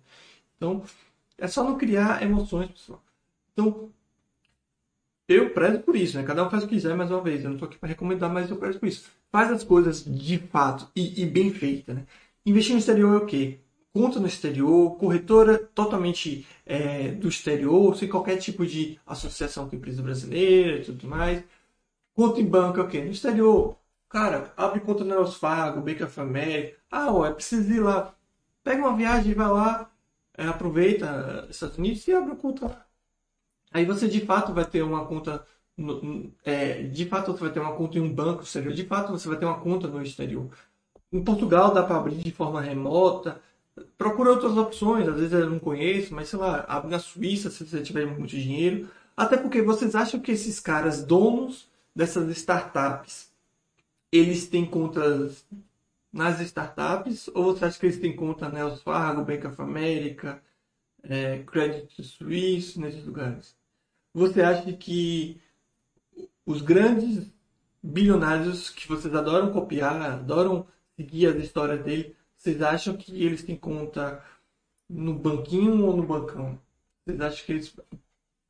[0.57, 0.83] Então,
[1.37, 3.01] é só não criar emoções, pessoal.
[3.53, 3.91] Então,
[5.29, 6.25] eu prezo por isso, né?
[6.25, 7.45] Cada um faz o que quiser, mais uma vez.
[7.45, 9.09] Eu não estou aqui para recomendar, mas eu prezo por isso.
[9.31, 12.07] Faz as coisas de fato e, e bem feita, né?
[12.45, 13.61] Investir no exterior é o quê?
[13.99, 20.01] Conta no exterior, corretora totalmente é, do exterior, sem qualquer tipo de associação com empresa
[20.01, 21.43] brasileira e tudo mais.
[22.15, 23.01] Conta em banco é o quê?
[23.03, 23.77] No exterior.
[24.09, 26.77] Cara, abre conta na Wells Fargo, Bank of America.
[26.91, 28.15] Ah, ó, é preciso ir lá.
[28.63, 29.91] Pega uma viagem, vai lá,
[30.37, 32.87] é, aproveita Estados Unidos e abre uma conta.
[33.73, 35.45] Aí você de fato vai ter uma conta
[36.45, 39.29] é, de fato você vai ter uma conta em um banco exterior, de fato você
[39.29, 40.49] vai ter uma conta no exterior.
[41.13, 43.41] Em Portugal dá para abrir de forma remota,
[43.97, 47.67] procura outras opções, às vezes eu não conheço, mas sei lá, abre na Suíça se
[47.67, 48.89] você tiver muito dinheiro.
[49.17, 53.31] Até porque vocês acham que esses caras, donos dessas startups,
[54.13, 55.45] eles têm contas
[56.13, 57.29] nas startups?
[57.35, 60.41] Ou você acha que eles têm conta na Wells Fargo, Bank of America,
[61.03, 63.57] é, Credit Suisse, nesses lugares?
[64.15, 65.41] Você acha que
[66.47, 67.27] os grandes
[67.83, 73.57] bilionários que vocês adoram copiar, adoram seguir as histórias dele, vocês acham que eles têm
[73.57, 74.25] conta
[74.89, 76.59] no banquinho ou no bancão?
[77.05, 77.77] Vocês acham que eles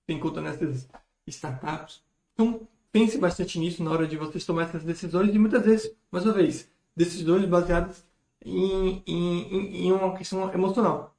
[0.06, 0.88] têm conta nessas
[1.26, 2.02] startups?
[2.34, 6.24] Então, pense bastante nisso na hora de vocês tomar essas decisões e muitas vezes, mais
[6.26, 8.04] uma vez, decisões baseadas
[8.44, 11.16] em, em, em uma questão emocional.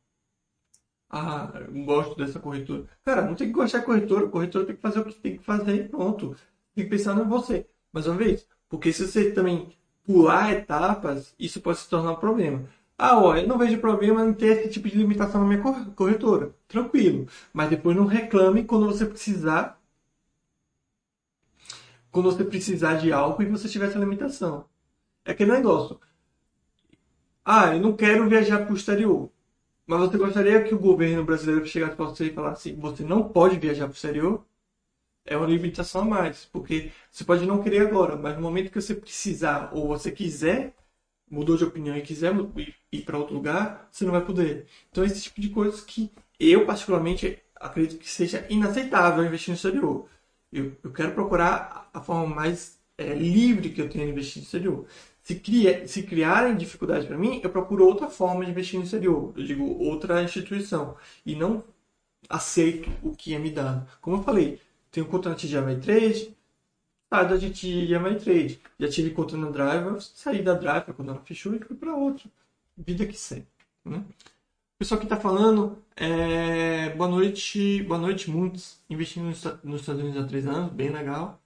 [1.10, 2.88] Ah, eu gosto dessa corretora.
[3.04, 4.28] Cara, não tem que gostar da corretora.
[4.28, 6.36] A corretora tem que fazer o que tem que fazer e pronto.
[6.76, 7.66] Tem que pensar em você.
[7.92, 9.76] Mais uma vez, porque se você também
[10.10, 12.68] pular etapas, isso pode se tornar um problema.
[12.98, 15.62] Ah, ó, eu não vejo problema em ter esse tipo de limitação na minha
[15.96, 16.56] corretora.
[16.68, 17.28] Tranquilo.
[17.54, 19.80] Mas depois não reclame quando você precisar.
[22.10, 24.66] Quando você precisar de algo e você tiver essa limitação.
[25.24, 26.00] É aquele negócio.
[27.46, 29.30] Ah, eu não quero viajar para o exterior.
[29.86, 33.60] Mas você gostaria que o governo brasileiro chegasse para você e falasse: você não pode
[33.60, 34.44] viajar para o exterior?
[35.30, 38.82] É uma limitação a mais, porque você pode não querer agora, mas no momento que
[38.82, 40.74] você precisar ou você quiser,
[41.30, 42.34] mudou de opinião e quiser
[42.92, 44.66] ir para outro lugar, você não vai poder.
[44.90, 50.08] Então, esse tipo de coisas que eu, particularmente, acredito que seja inaceitável investir no exterior.
[50.52, 54.46] Eu, eu quero procurar a forma mais é, livre que eu tenho de investir no
[54.46, 54.86] exterior.
[55.22, 59.32] Se, cria, se criarem dificuldades para mim, eu procuro outra forma de investir no exterior.
[59.38, 60.98] Eu digo outra instituição.
[61.24, 61.64] E não
[62.28, 63.88] aceito o que é me dado.
[64.02, 64.60] Como eu falei,
[64.92, 66.36] tenho conta na TGMI Trade,
[67.10, 68.62] saí da TGMI Trade.
[68.80, 72.30] Já tive conta na Driver, saí da Driver quando ela fechou e fui para outra.
[72.78, 73.48] Vida que segue.
[73.86, 74.04] Né?
[74.78, 76.90] pessoal que está falando, é...
[76.92, 81.42] boa noite, boa noite, muitos investindo nos Estados Unidos há três anos, bem legal.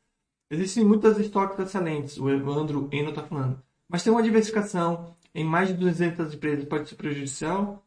[0.52, 3.60] Existem muitas estoques excelentes, o Evandro Eno está falando.
[3.90, 7.84] Mas tem uma diversificação em mais de 200 empresas pode ser prejudicial?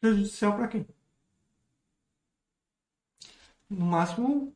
[0.00, 0.86] Prejudicial para quem?
[3.72, 4.54] No máximo,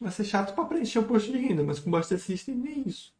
[0.00, 3.14] vai ser chato para preencher o posto de renda, mas com Buster System nem isso.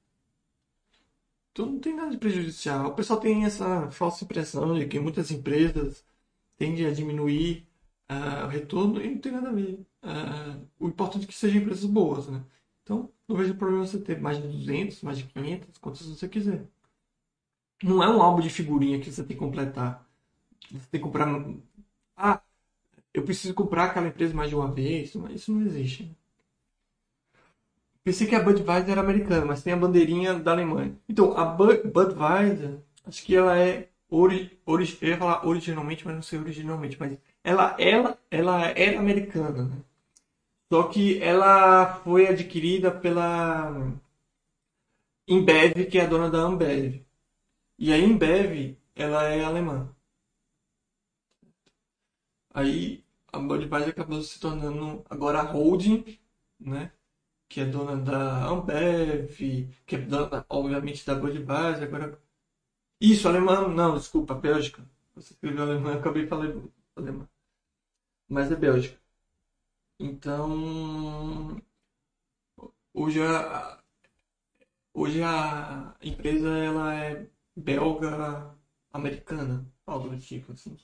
[1.53, 2.89] Então não tem nada de prejudicial.
[2.89, 6.05] O pessoal tem essa falsa impressão de que muitas empresas
[6.59, 7.67] tendem a diminuir
[8.11, 9.81] uh, o retorno e não tem nada a ver.
[10.03, 12.45] Uh, o importante é que sejam empresas boas, né?
[12.83, 16.67] Então, não vejo problema você ter mais de 200, mais de 500, quantas você quiser.
[17.83, 20.07] Não é um álbum de figurinha que você tem que completar.
[20.71, 21.29] Você tem que comprar.
[22.17, 22.43] Ah,
[23.17, 25.09] eu preciso comprar aquela empresa mais de uma vez.
[25.09, 26.15] Isso não existe.
[28.05, 30.95] Pensei que a Budweiser era americana, mas tem a bandeirinha da Alemanha.
[31.09, 33.89] Então, a Budweiser, acho que ela é.
[34.09, 36.97] Ori, ori, eu ia falar originalmente, mas não sei originalmente.
[37.01, 39.83] Mas ela, ela, ela era americana, né?
[40.71, 43.93] Só que ela foi adquirida pela
[45.27, 47.03] Embev, que é a dona da Ambev.
[47.79, 49.89] E a Embev, ela é alemã.
[52.55, 53.06] Aí
[53.37, 56.19] a Budweiser acabou se tornando agora a holding,
[56.61, 56.93] né?
[57.49, 59.39] Que é dona da Ambev,
[59.87, 61.85] que é dona, obviamente, da Budweiser.
[61.85, 62.19] Agora...
[63.01, 64.83] Isso, alemã, não, desculpa, Bélgica.
[65.15, 67.29] Você escreveu alemã, eu acabei falando alemã.
[68.29, 68.99] Mas é Bélgica.
[69.99, 71.61] Então,
[72.93, 73.83] hoje a,
[74.95, 78.55] hoje a empresa ela é belga
[78.93, 80.77] americana, algo do tipo assim.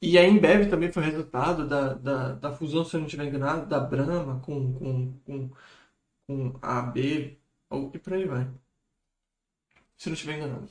[0.00, 3.66] E a Embev também foi resultado da, da, da fusão, se eu não estiver enganado,
[3.68, 5.50] da Brahma com, com, com,
[6.26, 7.38] com a AB
[7.94, 8.48] e por aí vai.
[9.96, 10.68] Se eu não estiver enganado.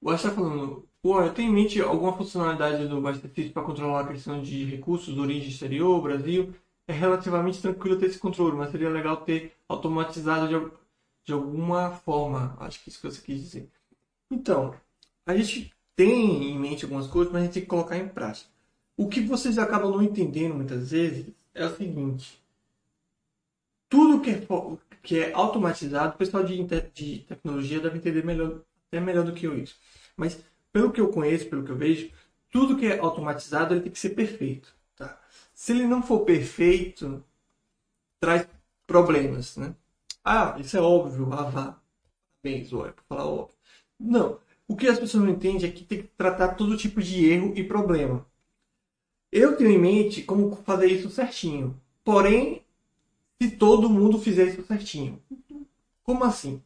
[0.00, 4.08] O está falando, pô, eu tenho em mente alguma funcionalidade do Battlefield para controlar a
[4.08, 6.54] questão de recursos, origem exterior, Brasil.
[6.86, 10.72] É relativamente tranquilo ter esse controle, mas seria legal ter automatizado de,
[11.30, 12.56] de alguma forma.
[12.58, 13.68] Acho que é isso que você quis dizer.
[14.28, 14.74] Então,
[15.24, 18.50] a gente tem em mente algumas coisas, mas a gente tem que colocar em prática.
[18.96, 22.42] O que vocês acabam não entendendo muitas vezes é o seguinte:
[23.88, 24.46] tudo que é,
[25.02, 29.46] que é automatizado, o pessoal de, de tecnologia deve entender melhor é melhor do que
[29.46, 29.76] eu isso.
[30.16, 30.40] Mas
[30.72, 32.10] pelo que eu conheço, pelo que eu vejo,
[32.50, 34.74] tudo que é automatizado ele tem que ser perfeito.
[34.96, 35.16] Tá?
[35.54, 37.24] Se ele não for perfeito,
[38.18, 38.48] traz
[38.84, 39.56] problemas.
[39.56, 39.72] Né?
[40.24, 41.76] Ah, isso é óbvio, ah.
[42.42, 43.56] Bem, Zoé, para falar óbvio.
[43.98, 44.38] Não.
[44.66, 47.52] O que as pessoas não entendem é que tem que tratar todo tipo de erro
[47.56, 48.26] e problema.
[49.32, 51.80] Eu tenho em mente como fazer isso certinho.
[52.04, 52.64] Porém,
[53.40, 55.20] se todo mundo fizer isso certinho.
[56.02, 56.62] Como assim?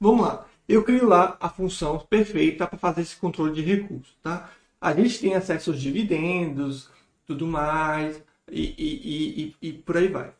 [0.00, 4.16] Vamos lá eu crio lá a função perfeita para fazer esse controle de recursos.
[4.22, 4.50] Tá?
[4.80, 6.88] A gente tem acesso aos dividendos,
[7.26, 10.32] tudo mais, e, e, e, e por aí vai.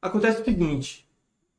[0.00, 1.05] Acontece o seguinte: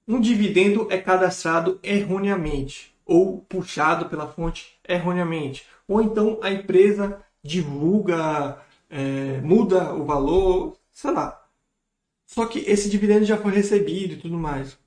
[0.07, 8.61] um dividendo é cadastrado erroneamente, ou puxado pela fonte erroneamente, ou então a empresa divulga,
[8.89, 11.43] é, muda o valor, sei lá.
[12.25, 14.77] Só que esse dividendo já foi recebido e tudo mais.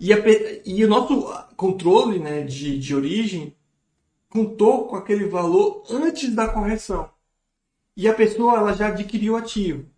[0.00, 0.16] E, a,
[0.64, 1.26] e o nosso
[1.56, 3.54] controle né, de, de origem
[4.28, 7.10] contou com aquele valor antes da correção.
[7.96, 9.91] E a pessoa ela já adquiriu o ativo.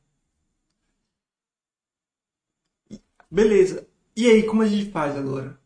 [3.35, 3.85] Beleza.
[4.15, 5.59] E aí, como a gente faz agora?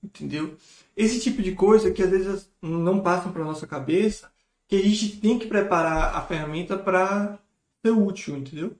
[0.00, 0.56] Entendeu?
[0.96, 4.30] Esse tipo de coisa que às vezes não passam para nossa cabeça,
[4.68, 7.36] que a gente tem que preparar a ferramenta para
[7.84, 8.78] ser útil, entendeu?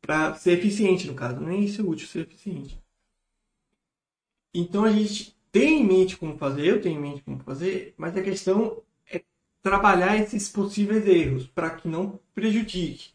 [0.00, 1.40] Para ser eficiente, no caso.
[1.48, 2.76] É ser útil, ser eficiente.
[4.52, 8.16] Então a gente tem em mente como fazer, eu tenho em mente como fazer, mas
[8.16, 9.22] a questão é
[9.62, 13.12] trabalhar esses possíveis erros para que não prejudique.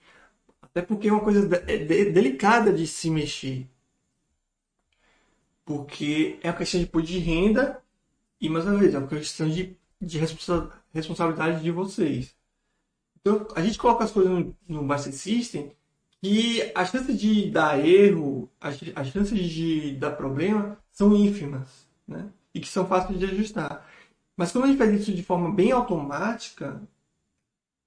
[0.78, 3.68] Até porque é uma coisa é delicada de se mexer.
[5.66, 7.82] Porque é uma questão de de renda
[8.40, 10.20] e, mais uma vez, é uma questão de, de
[10.94, 12.36] responsabilidade de vocês.
[13.20, 15.72] Então, a gente coloca as coisas no, no Master System
[16.22, 22.30] e a chance de dar erro, as, as chances de dar problema são ínfimas, né?
[22.54, 23.84] E que são fáceis de ajustar.
[24.36, 26.80] Mas quando a gente faz isso de forma bem automática,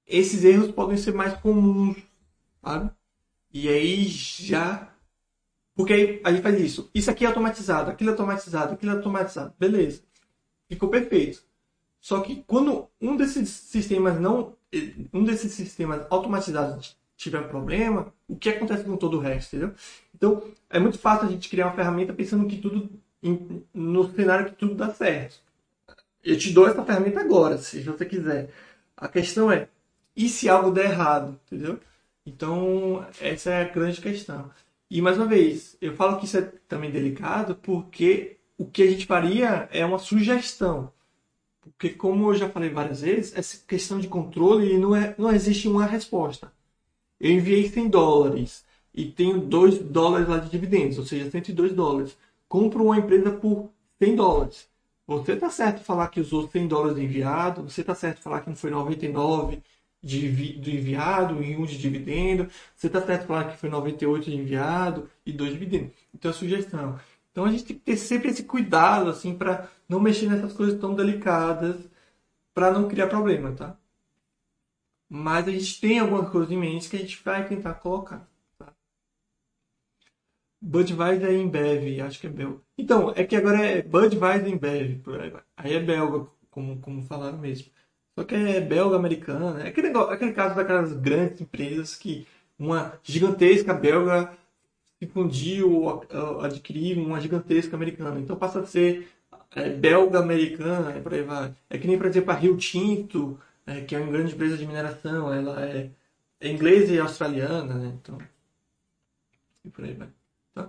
[0.09, 2.10] esses erros podem ser mais comuns,
[2.63, 2.91] sabe?
[3.53, 4.93] E aí já.
[5.75, 6.91] Porque aí a gente faz isso.
[6.95, 9.55] Isso aqui é automatizado, aquilo é automatizado, aquilo é automatizado.
[9.59, 10.03] Beleza.
[10.69, 11.43] Ficou perfeito.
[12.01, 14.57] Só que quando um desses sistemas não.
[15.13, 19.75] Um desses sistemas automatizados tiver um problema, o que acontece com todo o resto, entendeu?
[20.15, 22.89] Então, é muito fácil a gente criar uma ferramenta pensando que tudo,
[23.75, 25.39] no cenário que tudo dá certo.
[26.25, 28.51] Eu te dou essa ferramenta agora, se você quiser.
[28.97, 29.69] A questão é,
[30.17, 31.79] e se algo der errado, entendeu?
[32.27, 34.51] Então, essa é a grande questão.
[34.91, 38.91] E mais uma vez, eu falo que isso é também delicado porque o que a
[38.91, 40.93] gente faria é uma sugestão.
[41.61, 45.69] Porque, como eu já falei várias vezes, essa questão de controle não, é, não existe
[45.69, 46.53] uma resposta.
[47.19, 48.65] Eu enviei 100 dólares
[48.95, 52.17] e tenho 2 dólares lá de dividendos, ou seja, 102 dólares.
[52.49, 54.69] Compro uma empresa por 100 dólares.
[55.07, 58.57] Você está certo falar que usou 100 dólares enviado, você está certo falar que não
[58.57, 59.63] foi 99
[60.03, 64.37] de, do enviado e um de dividendo, você está certo falar que foi 98 de
[64.37, 65.93] enviado e 2 de dividendo.
[66.15, 66.99] Então, a sugestão.
[67.31, 70.81] Então, a gente tem que ter sempre esse cuidado, assim, para não mexer nessas coisas
[70.81, 71.77] tão delicadas,
[72.55, 73.77] para não criar problema, tá?
[75.09, 78.29] Mas a gente tem algumas coisas em mente que a gente vai tentar colocar.
[78.59, 78.73] Tá?
[80.61, 82.61] Budweiser em Bev, acho que é belga.
[82.79, 85.01] Então, é que agora é Budweiser em Bev,
[85.57, 87.71] aí é belga, como, como falaram mesmo.
[88.21, 89.63] Só que é belga-americana.
[89.63, 92.27] É aquele, negócio, aquele caso daquelas grandes empresas que
[92.59, 94.37] uma gigantesca belga
[94.99, 96.07] se fundiu ou
[96.43, 98.21] adquiriu uma gigantesca americana.
[98.21, 99.09] Então passa a ser
[99.57, 101.55] é, belga-americana, é por aí vai.
[101.71, 104.67] É que nem, por exemplo, a Rio Tinto, é, que é uma grande empresa de
[104.67, 105.91] mineração, ela é,
[106.41, 107.99] é inglesa e australiana, né?
[108.03, 108.19] Então,
[109.65, 110.09] e por aí vai.
[110.55, 110.69] Tá?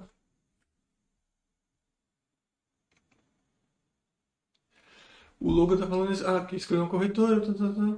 [5.41, 7.41] O Logan tá falando isso, ah, que escreveu um corretor.
[7.41, 7.97] Tá, tá, tá.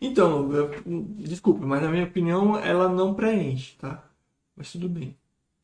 [0.00, 0.70] Então, eu,
[1.18, 4.04] desculpe, mas na minha opinião ela não preenche, tá?
[4.56, 5.16] Mas tudo bem.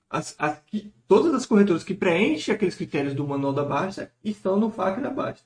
[0.09, 4.59] As, as, que, todas as corretoras que preenchem aqueles critérios do manual da Basta estão
[4.59, 5.45] no FAQ da Basta.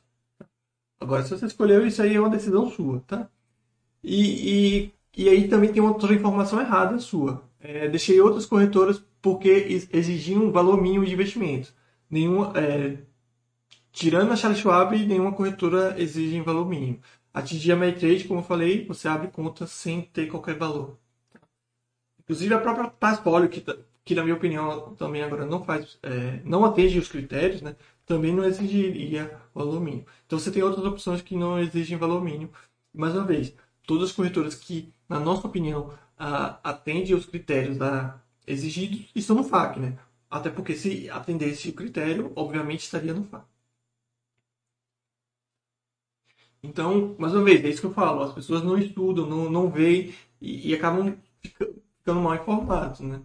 [1.01, 3.29] Agora, se você escolheu, isso aí é uma decisão sua, tá?
[4.03, 7.43] E, e, e aí também tem outra informação errada sua.
[7.61, 11.75] É, deixei outras corretoras porque exigiam um valor mínimo de investimento.
[12.11, 12.99] Nenhuma, é,
[13.95, 17.01] tirando a Charles Schwab, nenhuma corretora exige valor mínimo.
[17.33, 20.99] Atingir a Trade, como eu falei, você abre conta sem ter qualquer valor.
[22.21, 23.65] Inclusive a própria Passport, que,
[24.05, 27.77] que na minha opinião também agora não faz, é, não atende os critérios, né?
[28.05, 30.07] também não exigiria valor mínimo.
[30.27, 32.51] Então você tem outras opções que não exigem valor mínimo.
[32.93, 33.55] Mais uma vez,
[33.87, 39.79] todas as corretoras que, na nossa opinião, atendem os critérios da, exigidos estão no FAC,
[39.79, 39.99] né?
[40.31, 43.54] Até porque se atendesse o critério, obviamente estaria no FAC.
[46.65, 49.71] Então, mais uma vez, é isso que eu falo, as pessoas não estudam, não, não
[49.71, 53.21] veem e, e acabam ficando mal informados, né?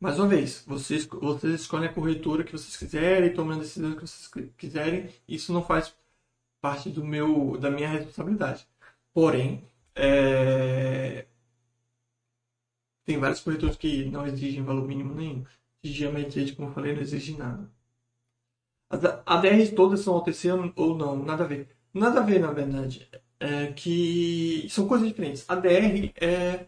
[0.00, 4.00] Mais uma vez, vocês, vocês escolhem a corretora que vocês quiserem, tomam a decisão que
[4.02, 5.08] vocês quiserem.
[5.26, 5.94] Isso não faz
[6.60, 8.66] parte do meu, da minha responsabilidade.
[9.12, 9.64] Porém,
[9.94, 11.26] é...
[13.04, 15.44] tem vários corretores que não exigem valor mínimo nenhum.
[15.82, 17.70] De Trade, como eu falei, não exige nada.
[18.90, 21.68] As ADRs todas são OTC ou não, nada a ver.
[21.94, 23.08] Nada a ver, na verdade.
[23.38, 25.44] É que são coisas diferentes.
[25.48, 26.66] ADR é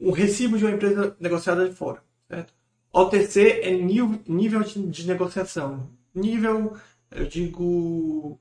[0.00, 2.54] o recibo de uma empresa negociada de fora, certo?
[2.92, 5.90] OTC é nível de negociação.
[6.14, 6.76] Nível,
[7.10, 8.38] eu digo,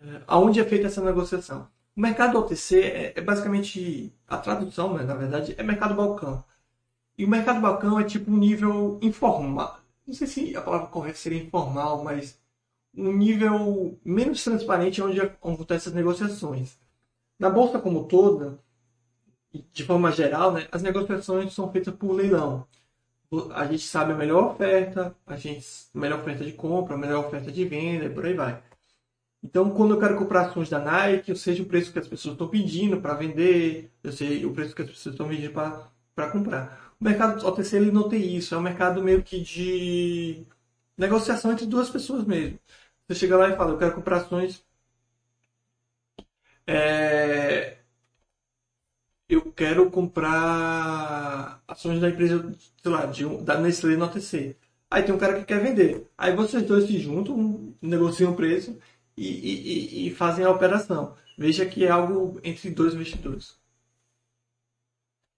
[0.00, 1.68] é, aonde é feita essa negociação.
[1.96, 6.44] O mercado OTC é, é basicamente, a tradução, né, na verdade, é mercado balcão.
[7.18, 9.80] E o mercado balcão é tipo um nível informal.
[10.06, 12.38] Não sei se a palavra correta seria informal, mas
[12.96, 16.78] um nível menos transparente onde acontecem as negociações.
[17.38, 18.58] Na bolsa como toda,
[19.72, 22.66] de forma geral, né, as negociações são feitas por leilão
[23.54, 27.50] a gente sabe a melhor oferta, a gente melhor oferta de compra, a melhor oferta
[27.50, 28.62] de venda e por aí vai.
[29.42, 32.34] Então, quando eu quero comprar ações da Nike, eu sei o preço que as pessoas
[32.34, 36.94] estão pedindo para vender, eu sei o preço que as pessoas estão pedindo para comprar.
[37.00, 40.44] O mercado OTC ele não tem isso, é um mercado meio que de
[40.96, 42.58] negociação entre duas pessoas mesmo.
[43.08, 44.64] Você chega lá e fala, eu quero comprar ações
[46.66, 47.78] é,
[49.28, 54.56] eu quero comprar ações da empresa, sei lá, de, da Nestlé no OTC.
[54.90, 56.08] Aí tem um cara que quer vender.
[56.16, 58.78] Aí vocês dois se juntam, negociam o preço
[59.16, 61.16] e, e, e fazem a operação.
[61.38, 63.56] Veja que é algo entre dois investidores.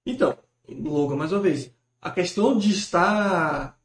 [0.06, 0.38] Então,
[0.68, 3.77] logo mais uma vez, a questão de estar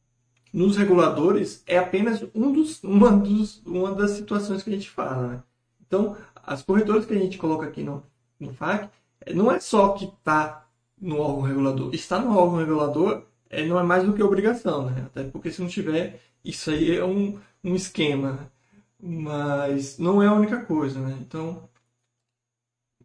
[0.54, 5.28] nos reguladores é apenas um dos, uma, dos, uma das situações que a gente fala.
[5.28, 5.44] Né?
[5.86, 8.04] Então, as corretoras que a gente coloca aqui no,
[8.40, 8.88] no FAC
[9.34, 10.68] não é só que está
[11.02, 11.94] no órgão regulador.
[11.94, 15.04] Estar no órgão regulador é, não é mais do que obrigação, né?
[15.08, 18.52] Até porque se não tiver, isso aí é um, um esquema.
[19.00, 21.18] Mas não é a única coisa, né?
[21.20, 21.68] Então,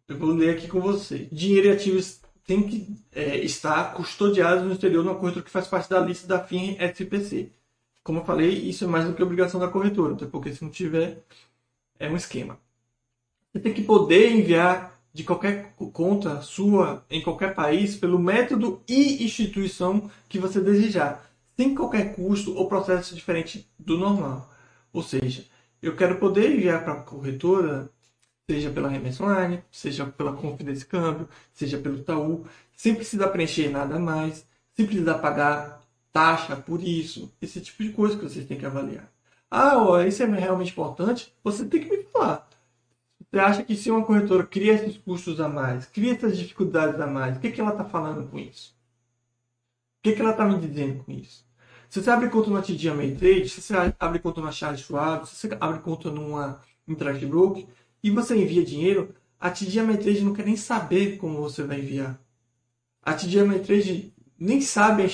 [0.07, 1.27] eu vou ler aqui com você.
[1.31, 5.87] Dinheiro e ativos tem que é, estar custodiados no exterior numa corretora que faz parte
[5.87, 7.51] da lista da FIN SPC.
[8.03, 10.71] Como eu falei, isso é mais do que obrigação da corretora, até porque se não
[10.71, 11.23] tiver,
[11.99, 12.59] é um esquema.
[13.53, 19.23] Você tem que poder enviar de qualquer conta sua em qualquer país pelo método e
[19.23, 24.51] instituição que você desejar, sem qualquer custo ou processo diferente do normal.
[24.91, 25.45] Ou seja,
[25.83, 27.91] eu quero poder enviar para a corretora,
[28.49, 33.99] seja pela remessa online, seja pela Confidência Câmbio, seja pelo Itaú, sem precisar preencher nada
[33.99, 34.43] mais,
[34.73, 39.07] sem precisar pagar taxa por isso, esse tipo de coisa que vocês têm que avaliar.
[39.51, 41.31] Ah, ó, isso é realmente importante?
[41.43, 42.49] Você tem que me falar.
[43.19, 47.05] Você acha que se uma corretora cria esses custos a mais, cria essas dificuldades a
[47.05, 48.75] mais, o que, que ela está falando com isso?
[49.99, 51.45] O que, que ela está me dizendo com isso?
[51.87, 55.35] Se você abre conta na TD Ameritrade, se você abre conta na Charles Schwab, se
[55.35, 57.67] você abre conta numa Interactive Broker
[58.03, 62.19] e você envia dinheiro, a TD Ameritrade não quer nem saber como você vai enviar.
[63.03, 65.05] A TD Ameritrade nem sabe a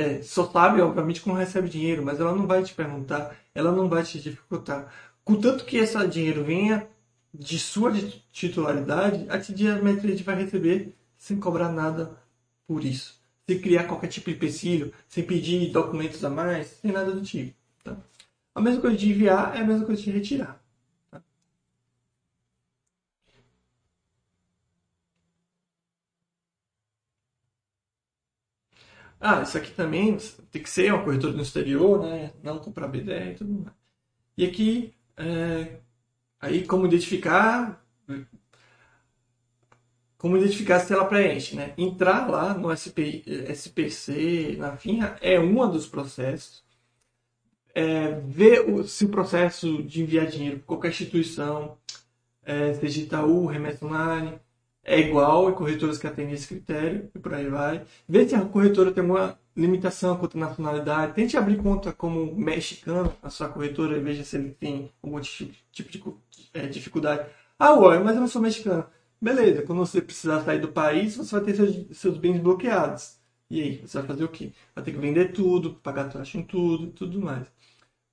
[0.00, 3.88] é, só sabe, obviamente, como recebe dinheiro, mas ela não vai te perguntar, ela não
[3.88, 4.92] vai te dificultar.
[5.24, 6.88] Contanto que esse dinheiro venha
[7.32, 7.92] de sua
[8.32, 12.18] titularidade, a TD Ameritrade vai receber sem cobrar nada
[12.66, 17.12] por isso sem criar qualquer tipo de empecilho, sem pedir documentos a mais, sem nada
[17.12, 17.54] do tipo.
[17.84, 17.96] Tá?
[18.54, 20.62] A mesma coisa de enviar é a mesma coisa de retirar.
[21.10, 21.22] Tá?
[29.22, 30.16] Ah, isso aqui também
[30.50, 32.32] tem que ser uma corretora no exterior, né?
[32.42, 33.76] não comprar BDR e tudo mais.
[34.36, 35.78] E aqui, é,
[36.40, 37.80] aí como identificar
[40.22, 41.74] como identificar se ela preenche, né?
[41.76, 46.62] Entrar lá no SP, SPC, na FINRA, é um dos processos.
[47.74, 51.76] É, ver o, se o processo de enviar dinheiro para qualquer instituição,
[52.44, 54.38] é, seja Itaú, Remessa Online,
[54.84, 57.84] é igual em corretoras que atendem esse critério e por aí vai.
[58.08, 61.14] Ver se a corretora tem uma limitação quanto à nacionalidade.
[61.14, 66.20] Tente abrir conta como mexicano na sua corretora e veja se ele tem algum tipo,
[66.30, 67.28] de é, dificuldade.
[67.58, 68.84] Ah, ué, mas eu não sou mexicano.
[69.20, 73.18] Beleza, quando você precisar sair do país, você vai ter seus, seus bens bloqueados.
[73.48, 74.52] E aí, você vai fazer o quê?
[74.74, 77.46] Vai ter que vender tudo, pagar taxa em tudo tudo mais.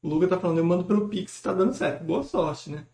[0.02, 2.04] O Luga tá falando, eu mando pelo Pix, está dando certo.
[2.04, 2.86] Boa sorte, né?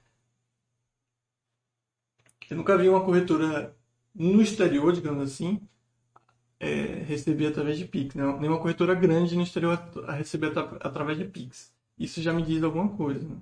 [2.49, 3.75] Eu nunca vi uma corretora
[4.13, 5.59] no exterior, digamos assim,
[6.59, 8.15] é, receber através de Pix.
[8.15, 8.23] Né?
[8.39, 11.73] Nenhuma corretora grande no exterior a receber através de Pix.
[11.97, 13.27] Isso já me diz alguma coisa.
[13.27, 13.37] Né?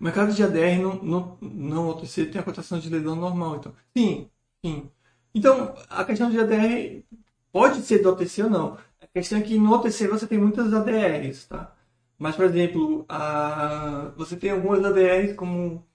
[0.00, 3.56] O mercado de ADR não, não, não OTC tem a cotação de leilão normal.
[3.56, 4.30] Então, sim,
[4.64, 4.90] sim.
[5.34, 7.04] Então, a questão de ADR
[7.52, 8.78] pode ser do OTC ou não.
[9.00, 11.73] A questão é que no OTC você tem muitas ADRs, tá?
[12.18, 14.12] Mas, por exemplo, a...
[14.16, 15.86] você tem algumas ADRs como...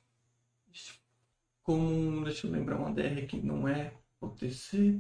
[1.64, 2.24] como...
[2.26, 5.00] Deixa eu lembrar uma ADR que não é OTC.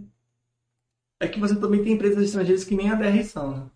[1.19, 3.71] É que você também tem empresas estrangeiras que nem ADR são, né?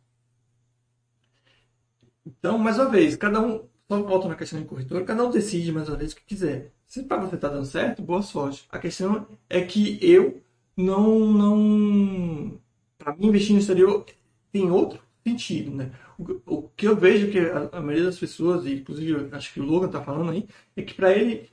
[2.26, 5.72] Então, mais uma vez, cada um só volta na questão de corretor, cada um decide
[5.72, 6.72] mais uma vez o que quiser.
[6.86, 8.66] Se para você tá dando certo, boa sorte.
[8.70, 10.42] A questão é que eu
[10.78, 11.20] não.
[11.34, 12.60] não
[12.98, 14.06] para mim, investir no exterior
[14.52, 15.92] tem outro sentido, né?
[16.18, 19.60] O, o que eu vejo que a, a, maioria das pessoas, e inclusive acho que
[19.60, 21.50] o Logan tá falando aí, é que para ele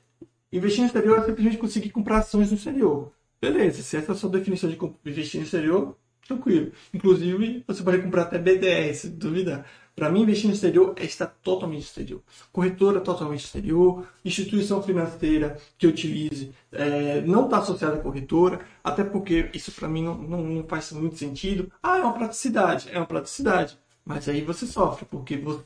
[0.53, 3.13] investir no exterior é simplesmente conseguir comprar ações no exterior.
[3.41, 5.97] Beleza, se essa é a sua definição de investir no exterior,
[6.27, 6.73] tranquilo.
[6.93, 9.67] Inclusive, você pode comprar até BDR, se duvidar.
[10.01, 12.23] Para mim, investir no exterior é estar totalmente exterior.
[12.51, 19.51] Corretora totalmente exterior, instituição financeira que utilize é, não está associada à corretora, até porque
[19.53, 21.71] isso para mim não, não, não, faz muito sentido.
[21.83, 23.77] Ah, é uma praticidade, é uma praticidade.
[24.03, 25.61] Mas aí você sofre, porque você,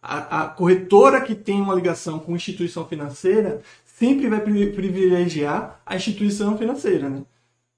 [0.00, 6.56] a, a corretora que tem uma ligação com instituição financeira sempre vai privilegiar a instituição
[6.56, 7.10] financeira.
[7.10, 7.22] Né?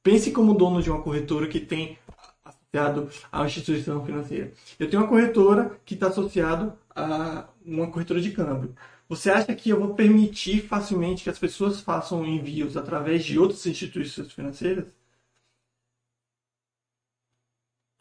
[0.05, 1.99] Pense como dono de uma corretora que tem
[2.77, 4.53] associado a uma instituição financeira.
[4.79, 8.75] Eu tenho uma corretora que está associado a uma corretora de câmbio.
[9.09, 13.65] Você acha que eu vou permitir facilmente que as pessoas façam envios através de outras
[13.67, 14.87] instituições financeiras?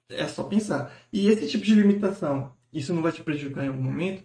[0.09, 0.93] É só pensar.
[1.11, 4.23] E esse tipo de limitação, isso não vai te prejudicar em algum momento?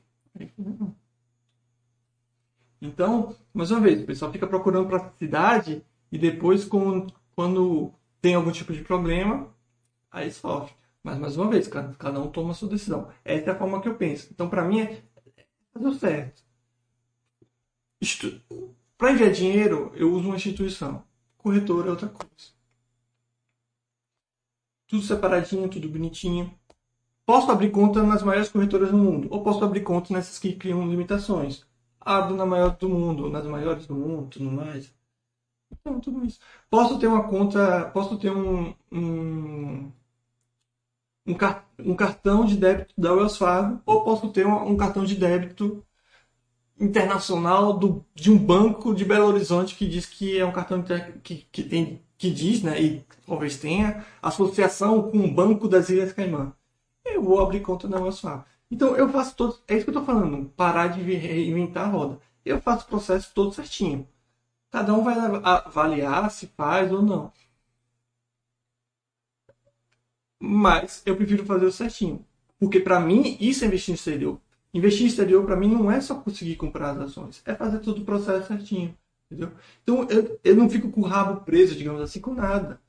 [2.81, 8.73] Então, mais uma vez, o pessoal fica procurando praticidade e depois, quando tem algum tipo
[8.73, 9.55] de problema,
[10.11, 10.75] aí sofre.
[11.03, 13.11] Mas, mais uma vez, cada, cada um toma a sua decisão.
[13.25, 14.29] Essa é a forma que eu penso.
[14.33, 15.03] Então, para mim, é
[15.73, 16.43] fazer o certo.
[18.99, 21.03] Para enviar dinheiro, eu uso uma instituição.
[21.39, 22.53] Corretora é outra coisa.
[24.87, 26.55] Tudo separadinho, tudo bonitinho.
[27.25, 30.89] Posso abrir conta nas maiores corretoras do mundo, ou posso abrir conta nessas que criam
[30.89, 31.65] limitações.
[32.01, 34.93] a dona maior do mundo, nas maiores do mundo, tudo mais.
[35.71, 36.41] Então, tudo isso.
[36.69, 39.93] Posso ter uma conta, posso ter um, um,
[41.31, 45.15] um, um cartão de débito da Wells Fargo, ou posso ter um, um cartão de
[45.15, 45.85] débito
[46.79, 50.83] internacional do, de um banco de Belo Horizonte que diz que é um cartão
[51.23, 56.13] que, que tem que diz, né, e talvez tenha associação com o Banco das Ilhas
[56.13, 56.53] Caimã.
[57.03, 58.45] Eu vou abrir conta na Wells Fargo.
[58.71, 62.21] Então eu faço todo, é isso que eu estou falando, parar de reinventar a roda.
[62.45, 64.07] Eu faço o processo todo certinho.
[64.71, 67.33] Cada um vai avaliar se faz ou não.
[70.41, 72.25] Mas eu prefiro fazer o certinho.
[72.59, 74.41] Porque para mim, isso é investir no exterior.
[74.73, 77.43] Investir no exterior, para mim, não é só conseguir comprar as ações.
[77.45, 78.95] É fazer todo o processo certinho.
[79.31, 79.53] Entendeu?
[79.83, 82.81] Então, eu, eu não fico com o rabo preso, digamos assim, com nada.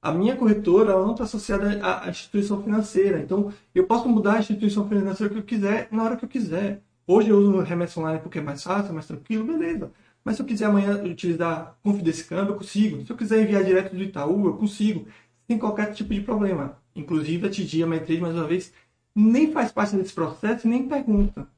[0.00, 3.20] A minha corretora ela não está associada à, instituição financeira.
[3.20, 6.82] Então, eu posso mudar a instituição financeira que eu quiser na hora que eu quiser.
[7.06, 9.90] Hoje eu uso remessa online porque é mais fácil, mais tranquilo, beleza.
[10.22, 13.04] Mas se eu quiser amanhã utilizar Confidence Câmbio, eu consigo.
[13.04, 15.06] Se eu quiser enviar direto do Itaú, eu consigo.
[15.46, 16.76] Sem qualquer tipo de problema.
[16.98, 18.72] Inclusive, a TD, a Matriz, mais uma vez,
[19.14, 21.48] nem faz parte desse processo e nem pergunta.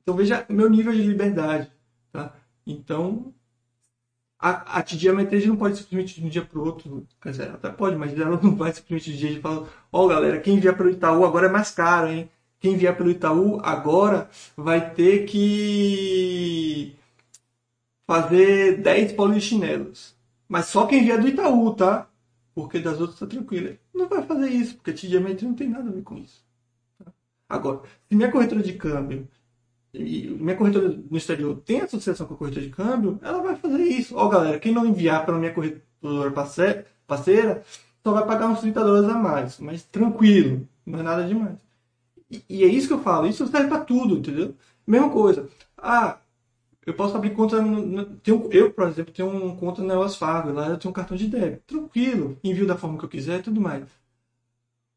[0.00, 1.70] Então, veja meu nível de liberdade.
[2.10, 2.34] Tá?
[2.66, 3.34] Então,
[4.38, 7.06] a, a TD, a Matriz não pode simplesmente de um dia para o outro.
[7.20, 10.04] Quer dizer, até pode, mas ela não vai simplesmente de um dia de falar: Ó,
[10.04, 12.30] oh, galera, quem enviar pelo Itaú agora é mais caro, hein?
[12.58, 16.96] Quem enviar pelo Itaú agora vai ter que
[18.06, 20.16] fazer 10 polichinelos.
[20.48, 22.08] Mas só quem vier do Itaú, tá?
[22.58, 23.78] Porque das outras tá tranquilo.
[23.94, 26.44] Não vai fazer isso, porque TD não tem nada a ver com isso.
[27.48, 29.28] Agora, se minha corretora de câmbio
[29.94, 33.84] e minha corretora no exterior tem associação com a corretora de câmbio, ela vai fazer
[33.84, 34.16] isso.
[34.16, 36.32] Ó, galera, quem não enviar para minha corretora
[37.06, 37.62] parceira,
[38.02, 39.60] só vai pagar uns 30 dólares a mais.
[39.60, 41.60] Mas tranquilo, não é nada demais.
[42.28, 44.52] E, e é isso que eu falo, isso serve para tudo, entendeu?
[44.84, 45.48] Mesma coisa.
[45.76, 46.18] Ah,
[46.88, 47.60] eu posso abrir conta.
[47.60, 50.52] No, tenho, eu, por exemplo, tenho uma conta na Wells Fargo.
[50.52, 51.62] Lá eu tenho um cartão de débito.
[51.66, 52.38] Tranquilo.
[52.42, 53.84] Envio da forma que eu quiser e tudo mais.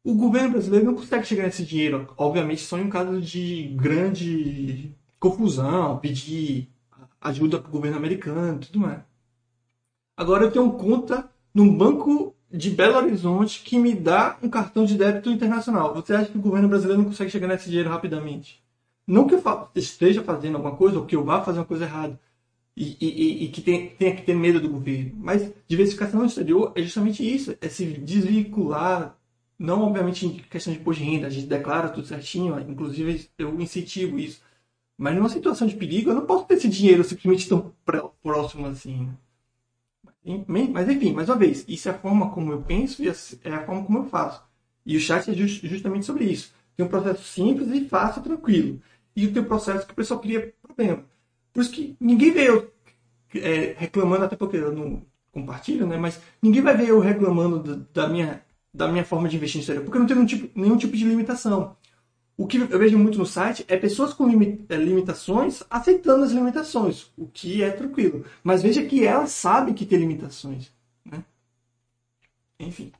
[0.02, 2.08] O governo brasileiro não consegue chegar nesse dinheiro.
[2.16, 6.70] Obviamente, só em um caso de grande confusão, pedir
[7.20, 9.02] ajuda para o governo americano e tudo mais.
[10.16, 14.96] Agora eu tenho conta num banco de Belo Horizonte que me dá um cartão de
[14.96, 15.94] débito internacional.
[15.94, 18.61] Você acha que o governo brasileiro não consegue chegar nesse dinheiro rapidamente?
[19.06, 19.42] Não que eu
[19.74, 22.18] esteja fazendo alguma coisa ou que eu vá fazer uma coisa errada
[22.76, 27.22] e, e, e que tenha, que ter medo do governo, mas diversificação exterior é justamente
[27.22, 29.16] isso: é se desvincular.
[29.58, 33.60] Não, obviamente, em questão de imposto de renda, a gente declara tudo certinho, inclusive eu
[33.60, 34.40] incentivo isso.
[34.98, 37.72] Mas numa situação de perigo, eu não posso ter esse dinheiro simplesmente tão
[38.22, 39.08] próximo assim.
[40.70, 43.66] Mas enfim, mais uma vez, isso é a forma como eu penso e é a
[43.66, 44.42] forma como eu faço.
[44.84, 46.52] E o chat é justamente sobre isso.
[46.76, 48.80] Tem um processo simples e fácil, tranquilo
[49.14, 51.04] e o teu processo que o pessoal cria problema.
[51.52, 52.72] Por isso que ninguém vê eu
[53.34, 55.96] é, reclamando, até porque eu não compartilho, né?
[55.96, 58.42] Mas ninguém vai ver eu reclamando da, da minha,
[58.72, 60.96] da minha forma de investir em exterior, porque eu não tenho nenhum tipo, nenhum tipo
[60.96, 61.76] de limitação.
[62.36, 67.12] O que eu vejo muito no site é pessoas com é, limitações aceitando as limitações,
[67.16, 68.24] o que é tranquilo.
[68.42, 70.72] Mas veja que ela sabe que tem limitações.
[71.04, 71.22] Né?
[72.58, 72.90] Enfim.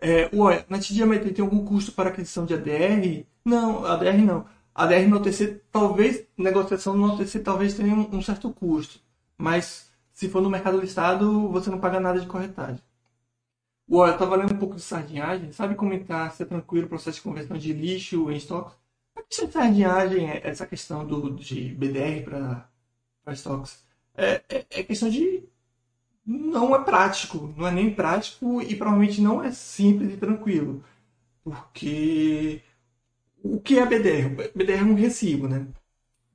[0.00, 3.24] É, ué, na TDMT tem algum custo para aquisição de ADR?
[3.44, 4.46] Não, ADR não
[4.78, 9.00] a DR no OTC, talvez, negociação no OTC talvez tenha um, um certo custo,
[9.36, 12.80] mas se for no mercado listado, você não paga nada de corretagem.
[13.90, 15.50] Ué, eu estava lendo um pouco de sardinhagem.
[15.50, 18.76] Sabe comentar é tranquilo o processo de conversão de lixo em estoques?
[19.16, 23.82] A questão de sardinhagem é essa questão do, de BDR para estoques.
[24.16, 25.42] É, é, é, questão de.
[26.24, 27.52] Não é prático.
[27.56, 30.84] Não é nem prático e provavelmente não é simples e tranquilo.
[31.42, 32.62] Porque
[33.56, 34.28] o que é BDR?
[34.54, 35.66] BDR é um recibo, né?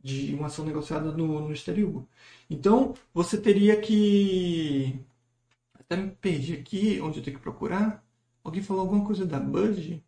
[0.03, 2.07] De uma ação negociada no, no exterior.
[2.49, 4.99] Então, você teria que.
[5.75, 8.03] Até me perdi aqui, onde eu tenho que procurar.
[8.43, 10.03] Alguém falou alguma coisa da Budge?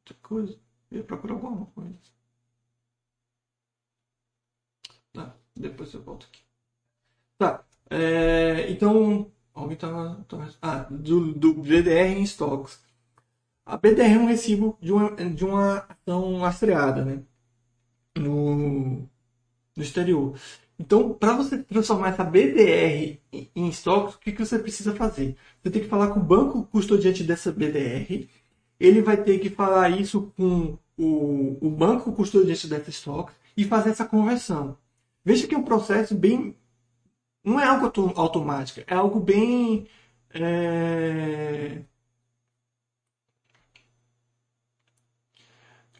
[0.00, 0.58] Outra coisa?
[0.90, 1.98] Eu ia procurar alguma coisa.
[5.12, 6.42] Tá, depois eu volto aqui.
[7.38, 9.30] Tá, é, então.
[9.54, 10.26] Alguém tava
[10.62, 12.80] ah, do, do BDR em stocks.
[13.66, 17.22] A BDR é um recibo de uma, de uma ação lastreada né?
[18.16, 18.98] no,
[19.76, 20.38] no exterior.
[20.78, 23.18] Então, para você transformar essa BDR
[23.54, 25.36] em estoques, o que, que você precisa fazer?
[25.62, 28.28] Você tem que falar com o banco custodiante dessa BDR,
[28.78, 33.90] ele vai ter que falar isso com o, o banco custodiante dessa estoque e fazer
[33.90, 34.78] essa conversão.
[35.24, 36.56] Veja que é um processo bem.
[37.44, 37.86] Não é algo
[38.16, 39.88] automático, é algo bem.
[40.30, 41.82] É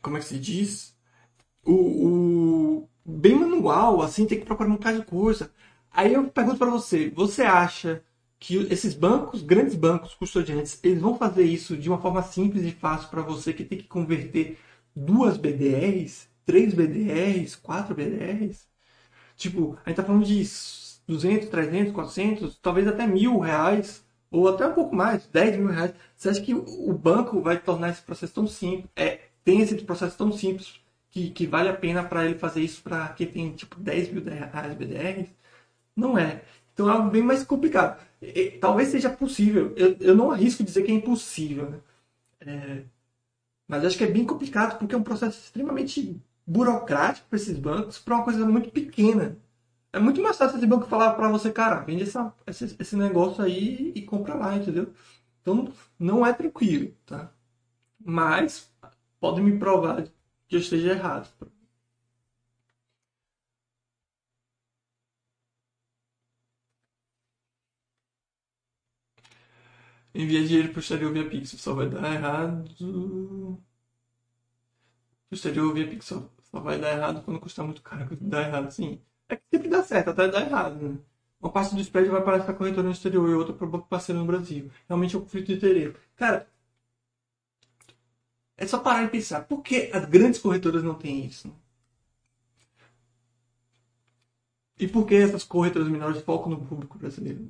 [0.07, 0.97] como é que se diz?
[1.65, 5.51] O, o bem manual, assim, tem que procurar um bocado de coisa.
[5.91, 8.05] Aí eu pergunto para você, você acha
[8.39, 12.71] que esses bancos, grandes bancos custodiantes, eles vão fazer isso de uma forma simples e
[12.71, 14.59] fácil para você que tem que converter
[14.95, 18.69] duas BDRs, três BDRs, quatro BDRs?
[19.37, 20.45] Tipo, a gente tá falando de
[21.09, 25.93] 200, 300, 400, talvez até mil reais, ou até um pouco mais, 10 mil reais.
[26.17, 30.19] Você acha que o banco vai tornar esse processo tão simples, é, tem esse processo
[30.19, 33.79] tão simples, que, que vale a pena para ele fazer isso para quem tem tipo
[33.81, 35.29] 10 mil reais BDRs?
[35.95, 36.43] Não é.
[36.75, 38.03] Então é algo bem mais complicado.
[38.21, 39.73] E, talvez seja possível.
[39.77, 41.71] Eu, eu não arrisco dizer que é impossível.
[41.71, 41.81] Né?
[42.41, 42.83] É,
[43.69, 47.99] mas acho que é bem complicado porque é um processo extremamente burocrático para esses bancos
[47.99, 49.39] para uma coisa muito pequena.
[49.93, 53.45] É muito mais fácil esse banco falar para você, cara, vende essa, esse, esse negócio
[53.45, 54.93] aí e compra lá, entendeu?
[55.41, 57.31] Então não é tranquilo, tá?
[58.05, 58.71] Mas
[59.27, 60.05] pode me provar
[60.49, 61.29] que eu esteja errado.
[70.15, 72.65] Envia dinheiro pro exterior via Pix, só vai dar errado.
[75.29, 78.17] Pro exterior via Pix só, vai dar errado quando custar muito caro.
[78.21, 79.01] Dá errado, sim.
[79.29, 80.99] É que sempre dá certo, até dá errado, né?
[81.41, 83.89] Uma parte do spread vai para a corretora no exterior e outra para o banco
[83.89, 84.71] parceiro no Brasil.
[84.89, 85.97] Realmente é um conflito de interesse.
[86.17, 86.49] Cara,
[88.57, 89.43] é só parar e pensar.
[89.43, 91.55] Por que as grandes corretoras não têm isso?
[94.79, 97.49] E por que essas corretoras menores focam no público brasileiro?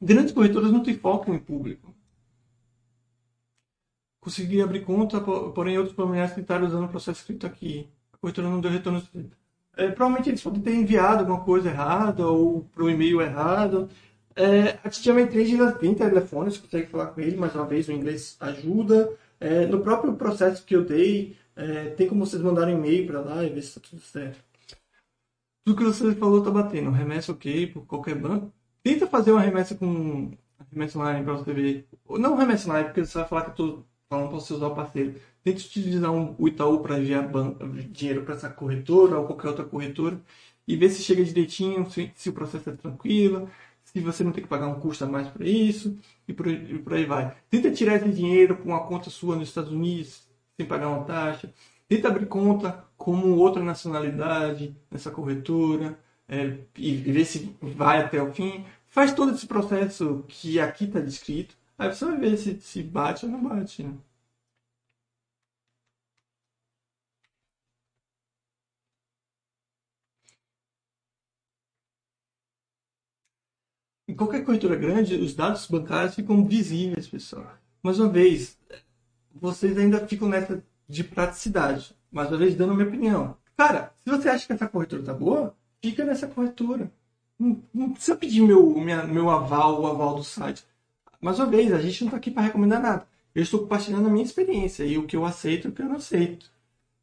[0.00, 1.94] Grandes corretoras não têm foco em público.
[4.20, 7.88] Consegui abrir conta, porém outros familiares tentaram usando o processo escrito aqui.
[8.12, 9.02] A corretora não deu retorno.
[9.76, 13.88] É, provavelmente eles podem ter enviado alguma coisa errada ou para o e-mail errado.
[14.36, 17.86] É, a Titia Maitreja ainda tem telefone, você consegue falar com ele, mais uma vez
[17.88, 19.14] o inglês ajuda.
[19.40, 23.44] É, no próprio processo que eu dei, é, tem como vocês mandarem e-mail para lá
[23.44, 24.42] e ver se está tudo certo.
[25.64, 26.90] Tudo que você falou está batendo.
[26.90, 28.52] Remessa ok por qualquer banco.
[28.82, 30.32] Tenta fazer uma remessa com
[30.70, 31.88] remessa online para você ver.
[32.10, 34.74] Não remessa online, porque você vai falar que eu estou falando para você usar o
[34.74, 35.14] parceiro.
[35.42, 37.30] Tente utilizar um, o Itaú para enviar
[37.90, 40.20] dinheiro para essa corretora ou qualquer outra corretora
[40.66, 43.50] e ver se chega direitinho, se, se o processo é tranquilo,
[43.94, 46.78] se você não tem que pagar um custo a mais para isso e por, e
[46.78, 47.36] por aí vai.
[47.48, 50.24] Tenta tirar esse dinheiro com uma conta sua nos Estados Unidos
[50.56, 51.52] sem pagar uma taxa.
[51.88, 55.96] Tenta abrir conta como outra nacionalidade nessa corretora
[56.28, 58.64] é, e, ver se vai até o fim.
[58.88, 61.54] Faz todo esse processo que aqui está descrito.
[61.78, 63.84] Aí você vai ver se, se bate ou não bate.
[63.84, 63.92] Né?
[74.14, 77.52] Em qualquer corretora grande, os dados bancários ficam visíveis, pessoal.
[77.82, 78.56] Mais uma vez,
[79.34, 81.96] vocês ainda ficam nessa de praticidade.
[82.12, 83.36] Mais uma vez, dando minha opinião.
[83.56, 86.92] Cara, se você acha que essa corretora tá boa, fica nessa corretora.
[87.36, 90.64] Não, não precisa pedir meu, minha, meu aval, o aval do site.
[91.20, 93.08] Mais uma vez, a gente não está aqui para recomendar nada.
[93.34, 95.88] Eu estou compartilhando a minha experiência e o que eu aceito e o que eu
[95.88, 96.52] não aceito.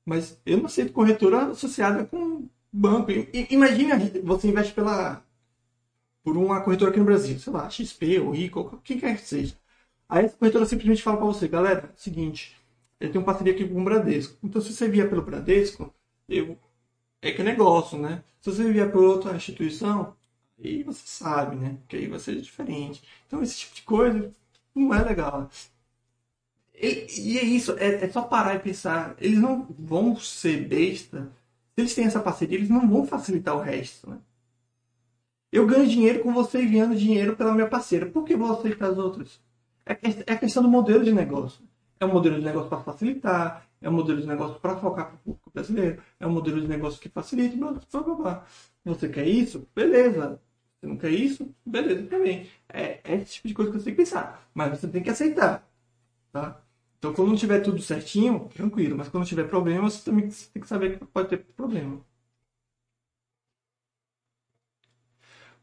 [0.06, 3.12] Mas eu não aceito corretora associada com banco.
[3.50, 5.22] Imagina, você investe pela
[6.24, 9.56] por uma corretora aqui no Brasil, sei lá, XP ou Rico, quem quer que seja.
[10.10, 12.58] Aí essa corretora simplesmente fala para você, galera, seguinte,
[13.00, 14.38] eu tenho parceria aqui com o Bradesco.
[14.44, 15.94] Então se você vier pelo Bradesco,
[16.30, 16.58] eu
[17.22, 18.24] é que é negócio, né?
[18.42, 20.16] Se você vier por outra instituição,
[20.64, 21.78] aí você sabe, né?
[21.88, 23.04] Que aí vai ser diferente.
[23.28, 24.32] Então esse tipo de coisa
[24.76, 25.50] não é legal.
[26.74, 29.16] E, e é isso, é, é, só parar e pensar.
[29.20, 31.32] Eles não vão ser besta.
[31.76, 34.20] Se eles têm essa parceria, eles não vão facilitar o resto, né?
[35.52, 38.06] Eu ganho dinheiro com você enviando dinheiro pela minha parceira.
[38.06, 39.42] Por que vou aceitar as outras?
[39.86, 41.62] É, é questão do modelo de negócio.
[42.00, 45.16] É um modelo de negócio para facilitar, é um modelo de negócio para focar para
[45.16, 48.46] o público brasileiro, é um modelo de negócio que facilita, blá, blá, blá.
[48.86, 49.68] Você quer isso?
[49.76, 50.42] Beleza.
[50.80, 51.54] Você não quer isso?
[51.66, 52.50] Beleza também.
[52.68, 54.50] É, é esse tipo de coisa que você tem que pensar.
[54.54, 55.68] Mas você tem que aceitar.
[56.32, 56.60] Tá?
[56.98, 58.98] Então, quando não tiver tudo certinho, tranquilo.
[58.98, 62.02] Mas quando tiver problema, você também tem que saber que pode ter problema.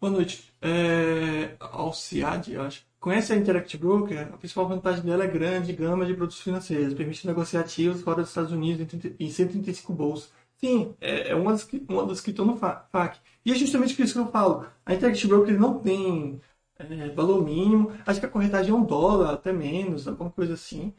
[0.00, 0.52] Boa noite.
[0.60, 2.86] É, Alciade, acho.
[3.00, 4.32] Conhece a Interactive Broker?
[4.32, 6.94] A principal vantagem dela é grande gama de produtos financeiros.
[6.94, 8.86] Permite negociar ativos fora dos Estados Unidos
[9.18, 10.32] em 135 bolsas.
[10.56, 13.18] Sim, é, é uma das que, uma das que estão no FAC.
[13.44, 14.66] E é justamente por isso que eu falo.
[14.84, 16.40] A Interactive Broker não tem
[16.78, 17.92] é, valor mínimo.
[18.06, 20.92] Acho que a corretagem é um dólar, até menos, alguma coisa assim.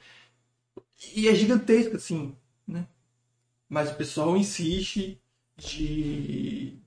[1.16, 2.36] E é gigantesca, assim,
[2.68, 2.88] né?
[3.70, 5.22] Mas o pessoal insiste
[5.58, 6.80] de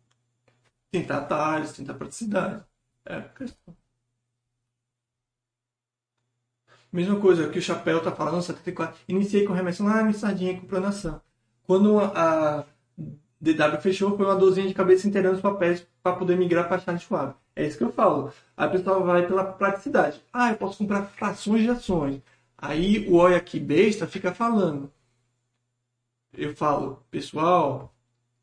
[0.93, 2.63] tentar atalhos, tentar praticidade.
[3.07, 3.77] É a questão.
[6.93, 9.01] Mesma coisa que o Chapéu está falando, 74.
[9.09, 11.21] Iniciei com remessa lá em sardinha com planação.
[11.65, 12.67] Quando a,
[13.41, 17.03] DW fechou, foi uma dorzinha de cabeça inteirando os papéis para poder migrar para Charles
[17.03, 17.35] Schwab.
[17.57, 18.33] É isso que eu falo.
[18.57, 20.23] A pessoa vai pela praticidade.
[20.33, 22.23] Ah, eu posso comprar frações de ações.
[22.57, 24.93] Aí o olha aqui besta fica falando.
[26.33, 27.92] Eu falo, pessoal,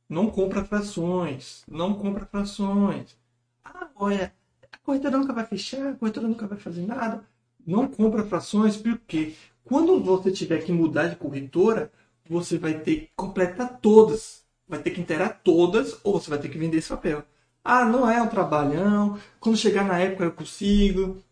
[0.10, 3.16] não compra frações, não compra frações.
[3.64, 4.34] Ah, olha,
[4.72, 7.24] a corretora nunca vai fechar, a corretora nunca vai fazer nada.
[7.66, 11.92] Não compra frações porque quando você tiver que mudar de corretora,
[12.28, 14.44] você vai ter que completar todas.
[14.68, 17.24] Vai ter que inteirar todas ou você vai ter que vender esse papel.
[17.64, 19.20] Ah, não é um trabalhão.
[19.40, 21.24] Quando chegar na época eu consigo.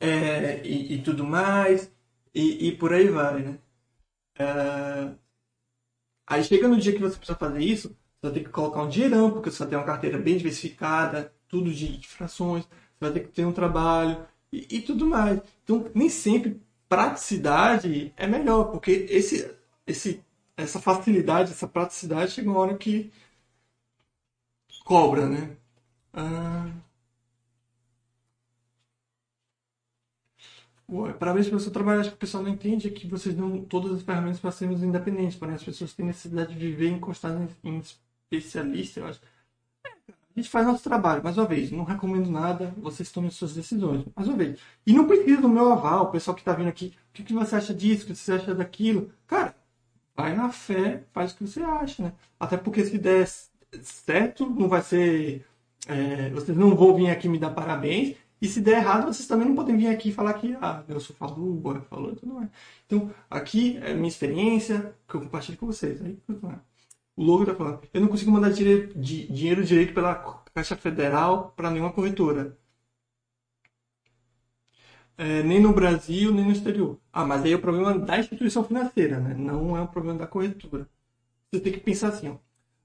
[0.00, 1.90] É, e, e, tudo mais.
[2.34, 3.58] E, e, por aí vai, né?
[4.38, 5.12] É,
[6.26, 8.88] aí chega no dia que você precisa fazer isso, você vai ter que colocar um
[8.88, 12.70] dinheirão, porque você vai ter uma carteira bem diversificada, tudo de, frações, você
[13.00, 15.40] vai ter que ter um trabalho e, e tudo mais.
[15.64, 19.54] Então, nem sempre praticidade é melhor, porque esse,
[19.86, 20.22] esse,
[20.56, 23.12] essa facilidade, essa praticidade chega uma hora que
[24.84, 25.56] cobra, né?
[26.12, 26.70] Ah...
[31.18, 33.34] Para ver se o seu trabalho, acho que o pessoal não entende é que vocês
[33.34, 37.40] dão todas as ferramentas para sermos independentes, porém as pessoas têm necessidade de viver encostadas
[37.64, 37.82] em, em
[38.96, 39.20] eu acho.
[40.34, 44.04] A gente faz nosso trabalho, mais uma vez, não recomendo nada, vocês tomem suas decisões,
[44.16, 44.58] mais uma vez.
[44.86, 47.34] E não precisa do meu aval, o pessoal que está vindo aqui, o que, que
[47.34, 49.10] você acha disso, o que você acha daquilo.
[49.26, 49.54] Cara,
[50.16, 52.12] vai na fé, faz o que você acha, né?
[52.40, 53.26] Até porque se der
[53.82, 55.44] certo, não vai ser.
[55.86, 58.16] É, vocês não vão vir aqui me dar parabéns.
[58.42, 60.98] E se der errado, vocês também não podem vir aqui e falar que, ah, eu
[60.98, 62.50] sou falou, o falou, tudo mais.
[62.86, 66.02] Então, aqui é minha experiência, que eu compartilho com vocês.
[66.02, 66.60] Aí, tudo.
[67.16, 67.80] O logo está falando.
[67.94, 70.16] Eu não consigo mandar dinheiro, dinheiro direito pela
[70.54, 72.58] Caixa Federal para nenhuma corretora.
[75.16, 76.98] É, nem no Brasil, nem no exterior.
[77.12, 79.34] Ah, mas aí é o problema da instituição financeira, né?
[79.34, 80.88] Não é um problema da corretora.
[81.52, 82.36] Você tem que pensar assim, ó.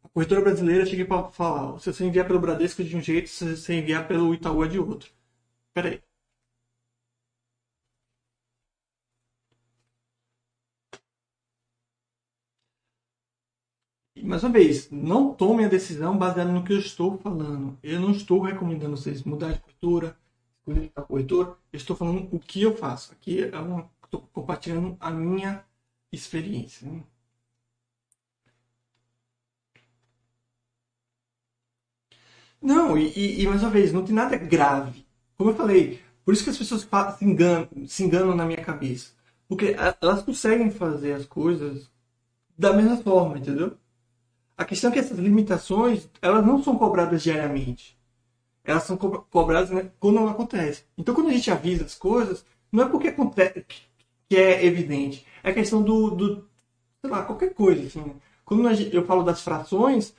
[0.03, 3.55] A corretora brasileira chega para falar, se você enviar pelo Bradesco de um jeito, se
[3.57, 5.16] você enviar pelo Itaú é de outro.
[5.77, 6.01] Peraí.
[14.23, 17.77] mais uma vez, não tome a decisão baseada no que eu estou falando.
[17.83, 20.17] Eu não estou recomendando vocês mudar de corretora,
[20.59, 21.57] escolher a corretora.
[21.71, 23.13] Eu estou falando o que eu faço.
[23.13, 25.63] Aqui é uma, estou compartilhando a minha
[26.11, 26.89] experiência.
[26.89, 27.03] Né?
[32.61, 35.06] Não, e, e, mais uma vez, não tem nada grave.
[35.37, 39.11] Como eu falei, por isso que as pessoas se enganam, se enganam na minha cabeça.
[39.47, 41.89] Porque elas conseguem fazer as coisas
[42.57, 43.77] da mesma forma, entendeu?
[44.57, 47.97] A questão é que essas limitações, elas não são cobradas diariamente.
[48.63, 50.83] Elas são co cobradas né, quando não acontece.
[50.97, 53.65] Então, quando a gente avisa as coisas, não é porque acontece
[54.27, 55.25] que é evidente.
[55.43, 56.49] É questão do, do
[57.01, 57.85] sei lá, qualquer coisa.
[57.87, 58.15] Assim, né?
[58.43, 60.13] Quando eu falo das frações,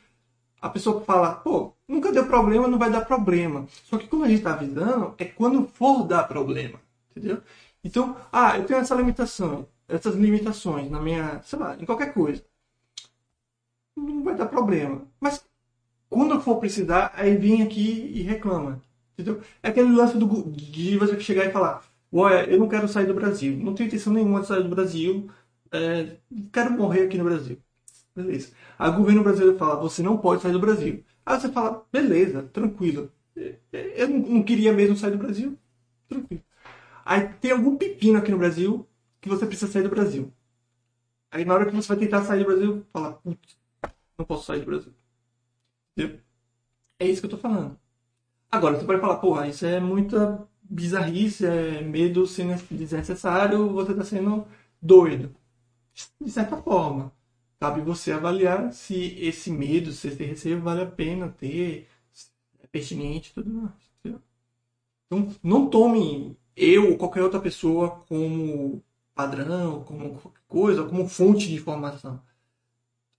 [0.60, 3.66] a pessoa fala, pô, nunca deu problema, não vai dar problema.
[3.84, 6.80] Só que quando a gente está avisando, é quando for dar problema.
[7.10, 7.42] Entendeu?
[7.82, 12.42] Então, ah, eu tenho essa limitação, essas limitações na minha, sei lá, em qualquer coisa
[13.98, 15.02] não vai dar problema.
[15.20, 15.44] Mas
[16.08, 18.82] quando for precisar, aí vem aqui e reclama.
[19.14, 19.42] Entendeu?
[19.62, 23.14] É aquele lance do, de você chegar e falar: Olha, eu não quero sair do
[23.14, 23.56] Brasil.
[23.56, 25.28] Não tenho intenção nenhuma de sair do Brasil.
[25.72, 26.16] É,
[26.52, 27.58] quero morrer aqui no Brasil.
[28.14, 28.52] Beleza.
[28.78, 31.04] O governo brasileiro fala: Você não pode sair do Brasil.
[31.28, 33.12] Aí você fala: Beleza, tranquilo.
[33.70, 35.58] Eu não queria mesmo sair do Brasil.
[36.08, 36.42] Tranquilo.
[37.04, 38.88] Aí tem algum pepino aqui no Brasil
[39.20, 40.32] que você precisa sair do Brasil.
[41.30, 43.58] Aí na hora que você vai tentar sair do Brasil, fala: Putz,
[44.16, 44.92] não posso sair do Brasil.
[45.94, 46.18] Entendeu?
[46.98, 47.78] É isso que eu tô falando.
[48.50, 52.24] Agora, você pode falar, porra, isso é muita bizarrice, é medo
[52.70, 54.46] desnecessário, você tá sendo
[54.80, 55.34] doido.
[56.20, 57.12] De certa forma.
[57.60, 61.88] Cabe você avaliar se esse medo, se esse receio vale a pena ter,
[62.60, 63.72] é pertinente e tudo mais.
[65.06, 68.82] Então, não tome eu ou qualquer outra pessoa como
[69.14, 72.22] padrão, como coisa, como fonte de informação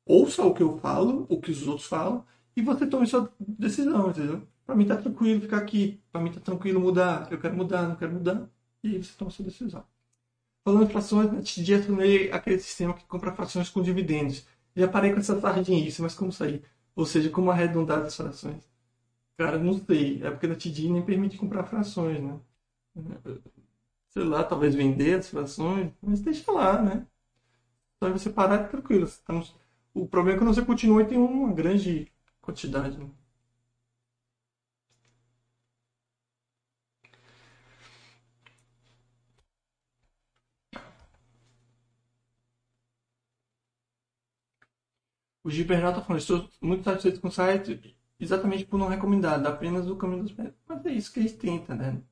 [0.09, 2.25] ouça o que eu falo, o que os outros falam,
[2.55, 4.47] e você tome sua decisão, entendeu?
[4.65, 7.95] Pra mim tá tranquilo ficar aqui, pra mim tá tranquilo mudar, eu quero mudar, não
[7.95, 8.49] quero mudar,
[8.83, 9.85] e aí você toma sua decisão.
[10.69, 14.45] Falando em frações, antes de tornei aquele sistema que compra frações com dividendos.
[14.75, 16.63] Já parei com essa sardinice, mas como sair?
[16.95, 18.63] Ou seja, como arredondar as frações?
[19.35, 20.23] Cara, não sei.
[20.23, 22.39] É porque a TD nem permite comprar frações, né?
[24.09, 27.07] Sei lá, talvez vender as frações, mas deixa lá, né?
[27.99, 29.07] Só você parar tranquilo.
[29.25, 29.41] Tá
[29.93, 32.11] o problema é que você continua e tem uma grande
[32.41, 32.97] quantidade.
[32.97, 33.09] Né?
[45.49, 49.87] O Gibernal tá falando, estou muito satisfeito com o site exatamente por não recomendar, apenas
[49.89, 50.53] o caminho dos pés.
[50.67, 52.03] Mas é isso que a gente tenta, né?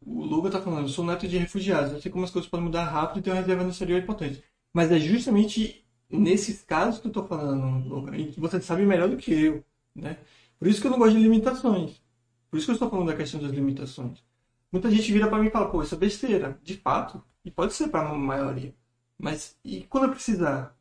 [0.00, 2.84] O Luga tá falando, sou neto de refugiados, eu sei como as coisas podem mudar
[2.84, 4.44] rápido e ter uma reserva no exterior importante.
[4.72, 9.08] Mas é justamente nesses casos que eu tô falando, Luga, e que você sabe melhor
[9.08, 9.64] do que eu,
[9.94, 10.18] né?
[10.56, 12.00] Por isso que eu não gosto de limitações.
[12.48, 14.22] Por isso que eu estou falando da questão das limitações.
[14.70, 16.60] Muita gente vira para mim e fala, pô, isso é besteira.
[16.62, 17.20] De fato.
[17.44, 18.74] E pode ser para a maioria.
[19.18, 20.76] Mas e quando eu precisar?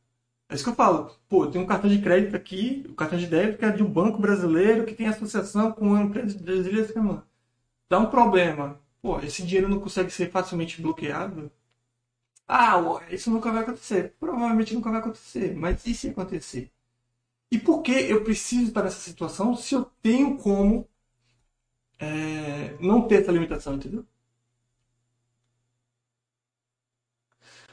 [0.50, 1.12] É isso que eu falo.
[1.30, 3.92] Pô, tem um cartão de crédito aqui, o cartão de débito que é de um
[3.92, 7.24] banco brasileiro que tem associação com uma empresa Ilhas Caimã.
[7.90, 8.80] Dá um problema.
[9.02, 11.52] Pô, esse dinheiro não consegue ser facilmente bloqueado?
[12.48, 14.16] Ah, isso nunca vai acontecer.
[14.20, 15.56] Provavelmente nunca vai acontecer.
[15.56, 16.72] Mas e se acontecer?
[17.52, 20.88] E por que eu preciso estar nessa situação se eu tenho como
[22.00, 24.06] é, não ter essa limitação, entendeu?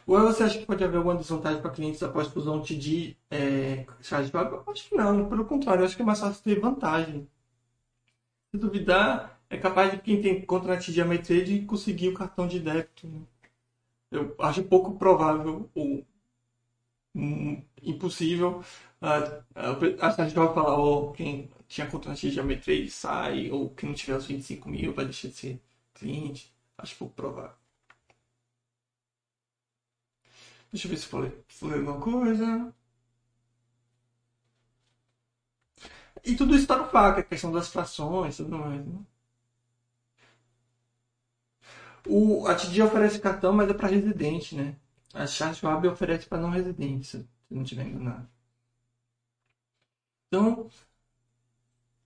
[0.06, 4.30] Ou você acha que pode haver alguma desvantagem para clientes após fusão TD é, charge
[4.32, 7.28] Eu acho que não, pelo contrário, eu acho que é mais fácil ter vantagem.
[8.50, 12.60] Se duvidar, é capaz de quem tem conta na TD Ameritrade conseguir o cartão de
[12.60, 13.06] débito.
[13.06, 13.20] Né?
[14.10, 16.04] Eu acho pouco provável ou
[17.14, 18.62] um, impossível.
[19.00, 19.44] Uh,
[20.00, 23.96] a gente vai falar, oh, quem tinha conta na TD Ameritrade sai, ou quem não
[23.96, 25.60] tiver os 25 mil vai deixar de ser
[25.94, 26.52] cliente.
[26.78, 27.59] Acho pouco provável.
[30.72, 32.74] Deixa eu ver se falei, falei alguma coisa.
[36.24, 38.84] E tudo isso está no FAQ, a questão das frações e tudo mais.
[38.86, 38.98] Né?
[42.06, 44.76] O, a TD oferece cartão, mas é para residente, né?
[45.14, 48.28] A Charge oferece para não residente, se não estiver enganado.
[50.28, 50.70] Então,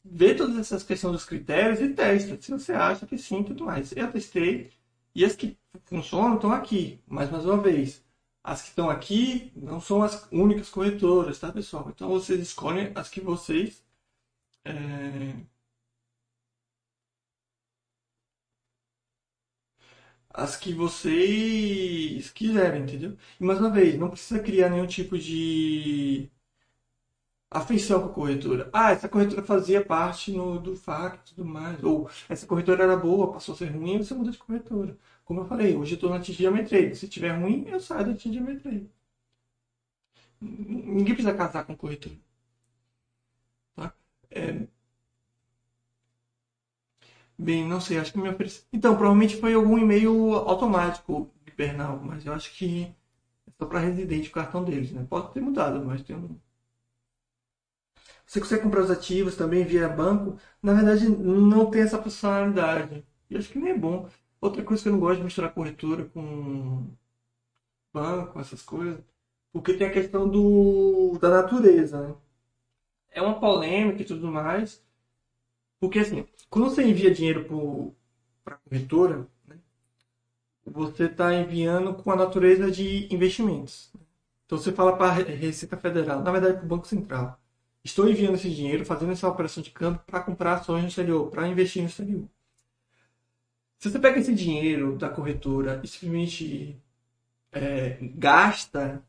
[0.04, 2.40] vê todas essas questões dos critérios e testa.
[2.40, 3.92] Se você acha que sim, tudo mais.
[3.96, 4.70] Eu testei
[5.14, 7.00] e as que funcionam estão aqui.
[7.06, 8.03] Mas, mais uma vez,
[8.44, 11.90] as que estão aqui não são as únicas corretoras, tá, pessoal?
[11.90, 13.82] Então vocês escolhem as que vocês
[14.64, 15.34] é...
[20.32, 23.16] as que vocês quiserem, entendeu?
[23.40, 26.30] E mais uma vez, não precisa criar nenhum tipo de
[27.50, 28.68] afeição com a corretora.
[28.72, 31.82] Ah, essa corretora fazia parte no, do FAC e tudo mais.
[31.82, 34.98] Ou essa corretora era boa, passou a ser ruim, você muda de corretora.
[35.24, 36.96] Como eu falei, hoje eu estou na TD Trade.
[36.96, 38.90] Se tiver ruim, eu saio da TD Trade.
[40.40, 42.14] Ninguém precisa casar com corretora.
[43.74, 43.94] Tá?
[44.30, 44.66] É...
[47.38, 48.64] Bem, não sei, acho que me ofereceu.
[48.72, 52.84] Então, provavelmente foi algum e-mail automático Bernal, mas eu acho que
[53.46, 55.06] é só para residente o cartão deles, né?
[55.08, 56.38] Pode ter mudado, mas tem um.
[58.26, 60.38] Você consegue comprar os ativos também via banco.
[60.62, 63.04] Na verdade, não tem essa funcionalidade.
[63.30, 64.08] E acho que nem é bom.
[64.44, 66.86] Outra coisa que eu não gosto de misturar corretora com
[67.90, 69.00] banco, essas coisas,
[69.50, 72.08] porque tem a questão do, da natureza.
[72.08, 72.14] Né?
[73.10, 74.84] É uma polêmica e tudo mais.
[75.80, 77.94] Porque assim, quando você envia dinheiro
[78.44, 79.56] para a corretora, né,
[80.66, 83.90] você está enviando com a natureza de investimentos.
[84.44, 87.40] Então você fala para a Receita Federal, na verdade para o Banco Central.
[87.82, 91.48] Estou enviando esse dinheiro, fazendo essa operação de câmbio para comprar ações no exterior, para
[91.48, 92.28] investir no exterior.
[93.84, 96.82] Se você pega esse dinheiro da corretora e simplesmente
[97.52, 99.04] é, gasta,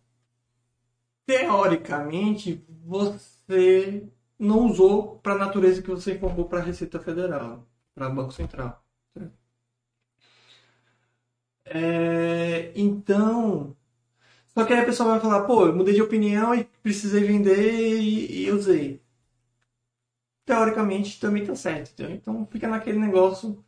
[1.26, 4.06] teoricamente você
[4.38, 8.34] não usou para a natureza que você informou para a Receita Federal, para o Banco
[8.34, 8.84] Central.
[11.64, 13.78] É, então,
[14.48, 17.98] só que aí a pessoa vai falar, pô, eu mudei de opinião e precisei vender
[17.98, 19.02] e, e usei.
[20.46, 22.04] Teoricamente também tá certo.
[22.04, 23.64] Então fica naquele negócio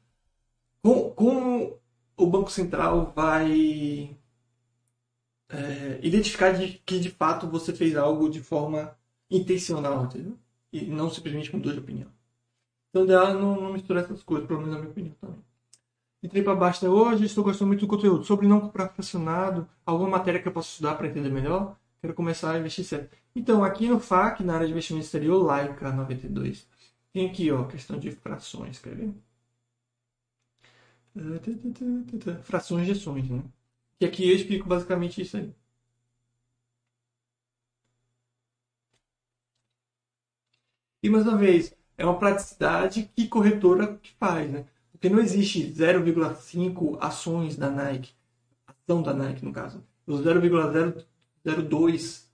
[0.88, 1.80] como, como
[2.16, 4.16] o Banco Central vai
[5.50, 8.98] é, identificar de, que de fato você fez algo de forma
[9.30, 10.38] intencional, entendeu?
[10.72, 12.10] E não simplesmente mudou de opinião.
[12.90, 15.44] Então dela não, não mistura essas coisas, pelo menos na minha opinião também.
[16.24, 18.24] Entrei para Basta hoje, estou gostando muito do conteúdo.
[18.24, 21.76] Sobre não comprar fracionado, alguma matéria que eu possa estudar para entender melhor?
[22.02, 23.16] Quero começar a investir certo.
[23.36, 26.66] Então, aqui no FAC, na área de investimento exterior, Laika 92.
[27.14, 29.14] Tem aqui, ó, questão de frações, quer ver?
[32.44, 33.44] Frações de ações, né?
[34.00, 35.54] E aqui eu explico basicamente isso aí.
[41.02, 44.66] E mais uma vez, é uma praticidade que corretora que faz, né?
[44.92, 48.12] Porque não existe 0,5 ações da Nike,
[48.68, 52.28] ação da Nike no caso, os 0,002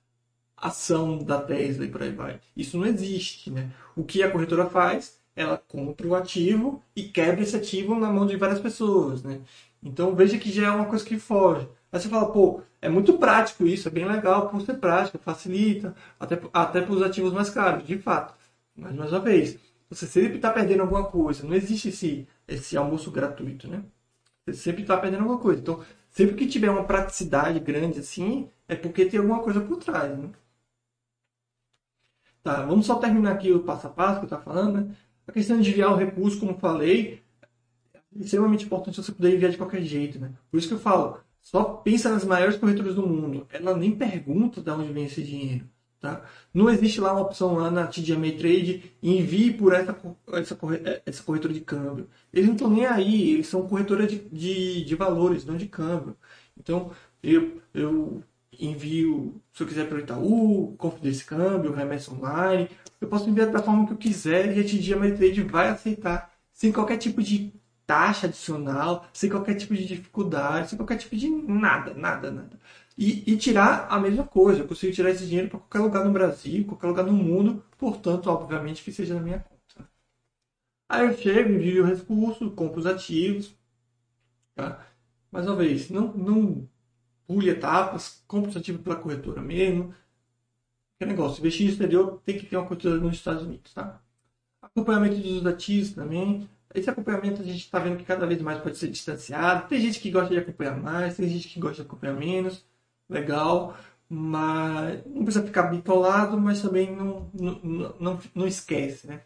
[0.56, 2.40] ação da Tesla e por aí vai.
[2.56, 3.72] Isso não existe, né?
[3.96, 8.26] O que a corretora faz ela compra o ativo e quebra esse ativo na mão
[8.26, 9.42] de várias pessoas, né?
[9.82, 11.68] Então veja que já é uma coisa que foge.
[11.92, 15.96] Aí você fala, pô, é muito prático isso, é bem legal por ser prático, facilita,
[16.20, 18.34] até, até para os ativos mais caros, de fato.
[18.76, 19.60] Mas, mais uma vez,
[19.90, 21.46] você sempre está perdendo alguma coisa.
[21.46, 23.84] Não existe esse, esse almoço gratuito, né?
[24.46, 25.62] Você sempre está perdendo alguma coisa.
[25.62, 30.18] Então, sempre que tiver uma praticidade grande assim, é porque tem alguma coisa por trás,
[30.18, 30.30] né?
[32.44, 34.96] Tá, vamos só terminar aqui o passo a passo que eu estava falando, né?
[35.28, 37.22] A questão de enviar o recurso, como falei,
[37.94, 40.32] é extremamente importante você poder enviar de qualquer jeito, né?
[40.52, 43.48] Por isso que eu falo, só pensa nas maiores corretoras do mundo.
[43.52, 45.68] Ela nem pergunta de onde vem esse dinheiro.
[46.04, 46.22] Tá?
[46.54, 49.98] Não existe lá uma opção lá na TD Trade envie por essa,
[50.34, 50.58] essa,
[51.06, 52.10] essa corretora de câmbio.
[52.34, 56.18] Eles não estão nem aí, eles são corretora de, de, de valores, não de câmbio.
[56.58, 56.92] Então,
[57.24, 58.22] eu, eu
[58.60, 62.70] envio, se eu quiser para o Itaú, compro desse câmbio, remessa online.
[63.04, 66.72] Eu posso enviar da forma que eu quiser e a TD Ameritrade vai aceitar, sem
[66.72, 67.54] qualquer tipo de
[67.86, 72.58] taxa adicional, sem qualquer tipo de dificuldade, sem qualquer tipo de nada, nada, nada.
[72.98, 76.14] E, e tirar a mesma coisa, eu consigo tirar esse dinheiro para qualquer lugar no
[76.14, 79.90] Brasil, qualquer lugar no mundo, portanto, obviamente, que seja na minha conta.
[80.88, 83.54] Aí eu chego, envio o recurso, compro os ativos.
[84.56, 84.86] Tá?
[85.32, 86.70] Mais uma vez, não, não
[87.28, 89.94] pule etapas, compre os ativos pela corretora mesmo.
[91.04, 93.74] Que negócio, investir no exterior tem que ter uma corretora nos Estados Unidos.
[93.74, 94.00] Tá?
[94.62, 96.50] Acompanhamento dos ativos também.
[96.74, 99.68] Esse acompanhamento a gente está vendo que cada vez mais pode ser distanciado.
[99.68, 102.66] Tem gente que gosta de acompanhar mais, tem gente que gosta de acompanhar menos
[103.10, 103.78] legal,
[104.10, 109.22] mas não precisa ficar bitolado, mas também não, não, não, não esquece, né?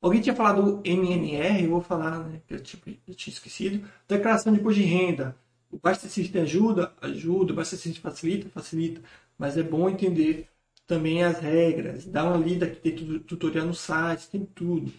[0.00, 2.42] Alguém tinha falado do MNR, eu vou falar, né?
[2.48, 3.88] Que eu, tipo, eu tinha esquecido.
[4.08, 5.36] Declaração de imposto de renda.
[5.70, 6.92] O Basta System ajuda?
[7.00, 7.52] Ajuda.
[7.52, 8.48] O Basta System facilita?
[8.50, 9.00] Facilita.
[9.38, 10.48] Mas é bom entender
[10.92, 12.04] também as regras.
[12.04, 14.92] Dá uma lida que tem tutorial no site, tem tudo.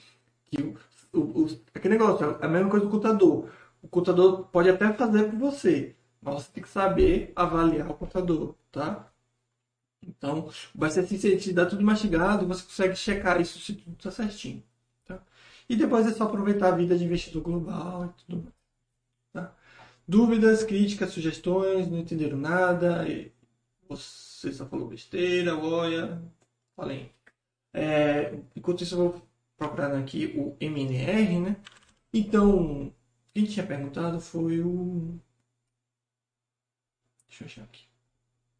[0.45, 0.76] Que o,
[1.14, 3.49] o, o, aquele negócio, é a mesma coisa do contador.
[3.82, 8.56] O contador pode até fazer por você, mas você tem que saber avaliar o contador,
[8.72, 9.11] tá?
[10.02, 13.95] Então, vai ser assim, se te dá tudo mastigado, você consegue checar isso se tudo
[13.95, 14.64] está certinho.
[15.06, 15.22] Tá?
[15.70, 18.56] E depois é só aproveitar a vida de investidor global e tudo mais.
[19.32, 19.56] Tá?
[20.07, 23.06] Dúvidas, críticas, sugestões, não entenderam nada,
[23.95, 26.22] você só falou besteira, olha,
[26.76, 27.11] falei.
[27.74, 29.22] É, enquanto isso, eu vou
[29.57, 31.57] procurar aqui o MNR, né?
[32.14, 32.94] Então,
[33.34, 35.20] quem tinha perguntado foi o
[37.34, 37.86] Deixa eu achar aqui.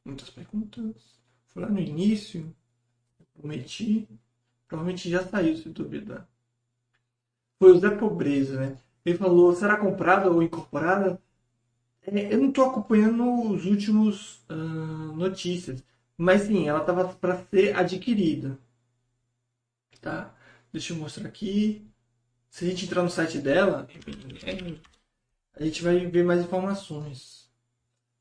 [0.04, 1.22] Muitas perguntas.
[1.48, 2.56] Foi lá no início.
[3.34, 4.08] Prometi.
[4.68, 6.28] Provavelmente já saiu, se duvidar.
[7.60, 8.78] Foi o Zé Pobreza, né?
[9.06, 11.22] Ele falou, será comprada ou incorporada?
[12.06, 15.84] É, eu não estou acompanhando os últimos uh, notícias.
[16.18, 18.58] Mas sim, ela estava para ser adquirida.
[20.02, 20.36] Tá?
[20.72, 21.88] Deixa eu mostrar aqui.
[22.50, 23.88] Se a gente entrar no site dela,
[25.56, 27.50] a gente vai ver mais informações.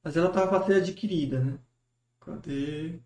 [0.04, 1.58] Mas ela estava para ser adquirida, né?
[2.20, 3.00] Cadê?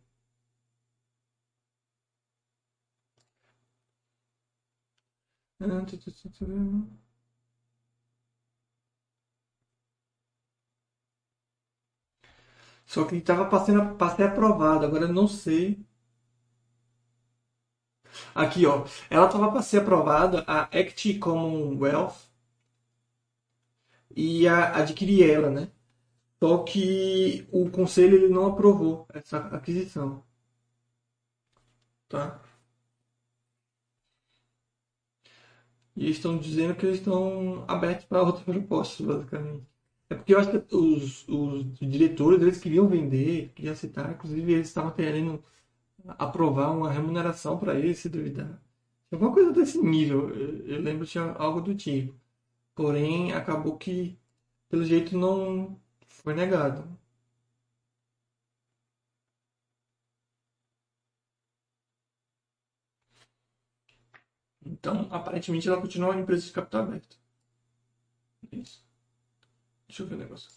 [12.86, 13.64] Só que estava para
[14.14, 15.78] ser aprovado, agora eu não sei.
[18.34, 18.84] Aqui, ó.
[19.10, 22.14] Ela estava para ser aprovada, a Act Commonwealth,
[24.16, 25.70] e a, adquirir ela, né?
[26.42, 30.24] Só que o conselho ele não aprovou essa aquisição.
[32.08, 32.40] Tá?
[35.96, 39.66] E estão dizendo que eles estão abertos para outras propostas, basicamente.
[40.08, 44.68] É porque eu acho que os, os diretores eles queriam vender, queriam aceitar, inclusive eles
[44.68, 45.42] estavam querendo
[46.18, 48.62] aprovar uma remuneração para eles, se duvidar.
[49.12, 52.14] Alguma coisa desse nível, eu, eu lembro tinha algo do tipo.
[52.74, 54.18] Porém, acabou que,
[54.68, 56.88] pelo jeito, não, foi negado.
[64.66, 67.16] Então, aparentemente, ela continua uma empresa de capital aberto.
[68.52, 68.85] Isso.
[69.88, 70.50] Deixa eu ver o negócio.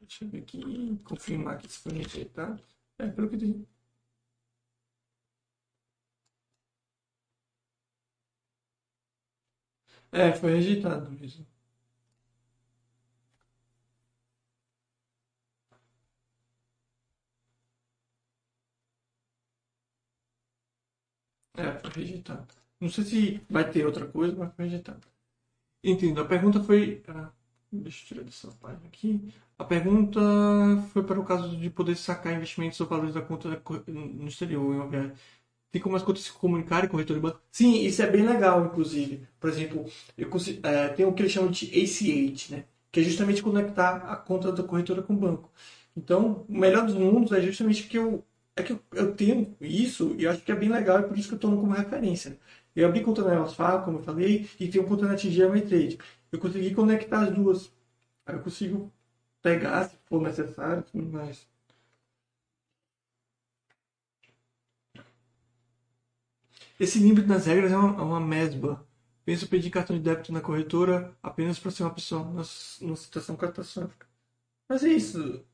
[0.00, 2.62] Deixa eu ver aqui, confirmar que isso foi rejeitado.
[2.98, 3.36] É, pelo que
[10.10, 11.46] É, foi rejeitado mesmo.
[21.54, 22.46] É, foi rejeitado.
[22.80, 25.06] Não sei se vai ter outra coisa, mas foi rejeitado.
[25.84, 26.20] Entendo.
[26.22, 27.02] A pergunta foi.
[27.08, 27.32] ah,
[27.72, 29.32] deixa eu tirar dessa página aqui.
[29.58, 30.20] A pergunta
[30.92, 33.48] foi para o caso de poder sacar investimentos ou valores da conta
[33.88, 35.12] no exterior em uma viagem.
[35.70, 37.40] Tem como as contas se comunicarem com o corretor de banco?
[37.52, 39.26] Sim, isso é bem legal, inclusive.
[39.40, 39.84] Por exemplo,
[40.16, 42.64] eu consi- é, tem o que eles chamam de ACH, né?
[42.92, 45.50] Que é justamente conectar a conta da corretora com o banco.
[45.96, 48.24] Então, o melhor dos mundos é justamente que eu
[48.58, 51.28] é que eu, tenho isso e eu acho que é bem legal e por isso
[51.28, 52.38] que eu tomo como referência.
[52.74, 55.98] Eu abri conta na Wells Fargo, como eu falei, e tenho conta na TD Ameritrade.
[56.32, 57.70] Eu consegui conectar as duas.
[58.26, 58.92] Eu consigo
[59.42, 61.46] pegar se for necessário tudo mais.
[66.78, 68.86] Esse limite nas regras é uma, é uma mesba.
[69.24, 74.06] Penso pedir cartão de débito na corretora apenas para ser uma pessoa numa, situação catastrófica.
[74.68, 75.44] Mas é isso.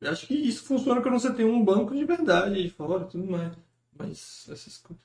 [0.00, 3.08] Eu acho que isso funciona quando você tem um banco de verdade aí fora e
[3.08, 3.52] tudo mais.
[3.96, 5.02] Mas essas coisas.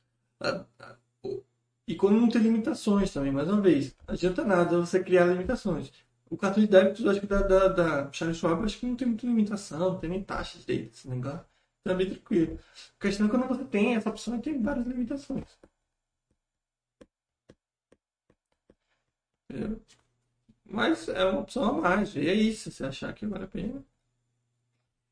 [1.88, 5.92] E quando não tem limitações também, mais uma vez, não adianta nada você criar limitações.
[6.30, 9.08] O cartão de débito, acho que da, da, da Charles Schwab, acho que não tem
[9.08, 11.46] muita limitação, não tem nem taxa direito, esse negócio.
[11.92, 12.60] É bem tranquilo.
[13.00, 15.46] A questão é quando você tem essa opção tem várias limitações.
[19.50, 19.82] Entendeu?
[20.66, 23.84] Mas é uma opção a mais, e é isso, se achar que vale a pena.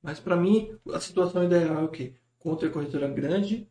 [0.01, 2.13] Mas para mim, a situação ideal é o quê?
[2.39, 3.67] Conta a corretora grande,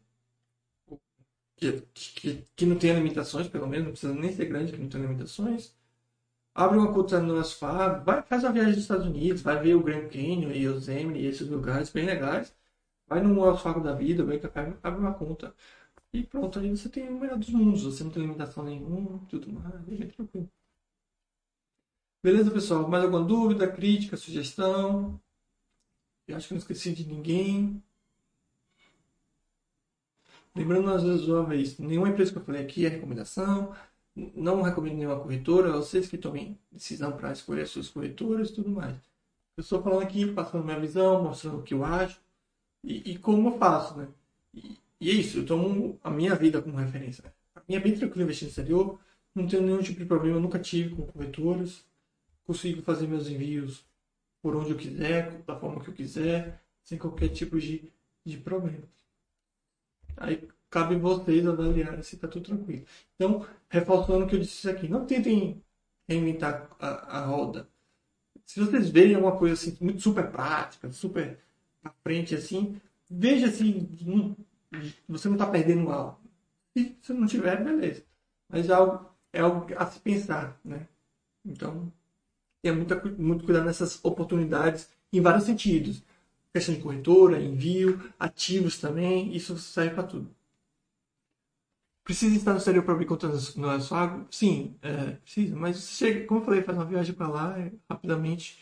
[1.56, 4.89] que, que, que não tenha limitações, pelo menos, não precisa nem ser grande, que não
[4.89, 5.74] tenha limitações.
[6.55, 9.82] Abre uma conta no Asfab, vai, faz uma viagem dos Estados Unidos, vai ver o
[9.82, 12.55] Grand Canyon e o Yosemite e esses lugares bem legais.
[13.06, 15.55] Vai no Wells da vida, abre abre uma conta.
[16.12, 19.52] E pronto, aí você tem o melhor dos mundos, você não tem limitação nenhuma, tudo
[19.52, 20.48] mais, é tranquilo.
[22.22, 22.89] Beleza, pessoal?
[22.89, 25.20] Mais alguma dúvida, crítica, sugestão?
[26.26, 27.82] Eu acho que não esqueci de ninguém.
[30.55, 33.74] Lembrando às vezes uma vez, nenhuma empresa que eu falei aqui é recomendação,
[34.14, 38.70] não recomendo nenhuma corretora, vocês que tomem decisão para escolher as suas corretoras e tudo
[38.70, 38.97] mais.
[39.56, 42.23] Eu estou falando aqui, passando minha visão, mostrando o que eu acho
[42.85, 44.09] e, e como eu faço, né?
[44.52, 47.32] E, e, é isso, eu tomo a minha vida como referência.
[47.55, 49.01] A minha é bem tranquilo investir no exterior,
[49.35, 51.85] não tenho nenhum tipo de problema, nunca tive com corretoras,
[52.44, 53.85] consigo fazer meus envios
[54.43, 57.90] por onde eu quiser, da forma que eu quiser, sem qualquer tipo de,
[58.24, 58.85] de problema.
[60.16, 62.85] Aí cabe vocês avaliarem se está tudo tranquilo.
[63.15, 65.62] Então, reforçando o que eu disse aqui, não tentem
[66.06, 67.69] reinventar a, a roda.
[68.44, 71.39] Se vocês verem alguma coisa assim, muito super prática, super
[71.85, 74.36] à frente assim, veja se não,
[75.09, 76.19] você não está perdendo algo.
[76.77, 78.02] Se você não tiver, beleza.
[78.48, 80.89] Mas é algo, é algo a se pensar, né?
[81.44, 81.93] Então,
[82.62, 86.02] tenha muita, muito cuidado nessas oportunidades em vários sentidos.
[86.52, 90.35] Questão de corretora, envio, ativos também, isso serve para tudo.
[92.05, 94.27] Precisa estar no exterior para abrir conta no Asfago?
[94.31, 98.59] Sim, é, precisa, mas chega, como eu falei, faz uma viagem para lá, é, rapidamente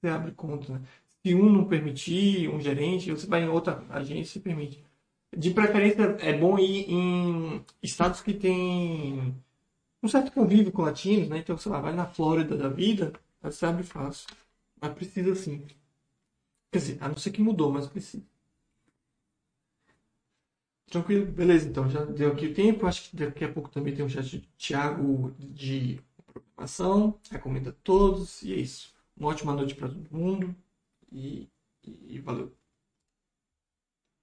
[0.00, 0.74] você abre conta.
[0.74, 0.82] Né?
[1.24, 4.84] Se um não permitir, um gerente, você vai em outra agência e permite.
[5.36, 9.34] De preferência, é bom ir em estados que tem
[10.02, 11.38] um certo convívio com latinos, né?
[11.38, 14.28] Então, sei lá, vai na Flórida da vida, você abre fácil.
[14.80, 15.64] Mas precisa sim.
[16.72, 18.24] Quer dizer, a não ser que mudou, mas precisa.
[20.86, 21.24] Tranquilo?
[21.26, 22.86] Beleza, então já deu aqui o tempo.
[22.86, 27.18] Acho que daqui a pouco também tem um chat de Thiago de programação.
[27.30, 28.42] Recomendo a todos.
[28.42, 28.92] E é isso.
[29.16, 30.54] Uma ótima noite para todo mundo.
[31.12, 31.48] E,
[31.84, 32.56] e valeu.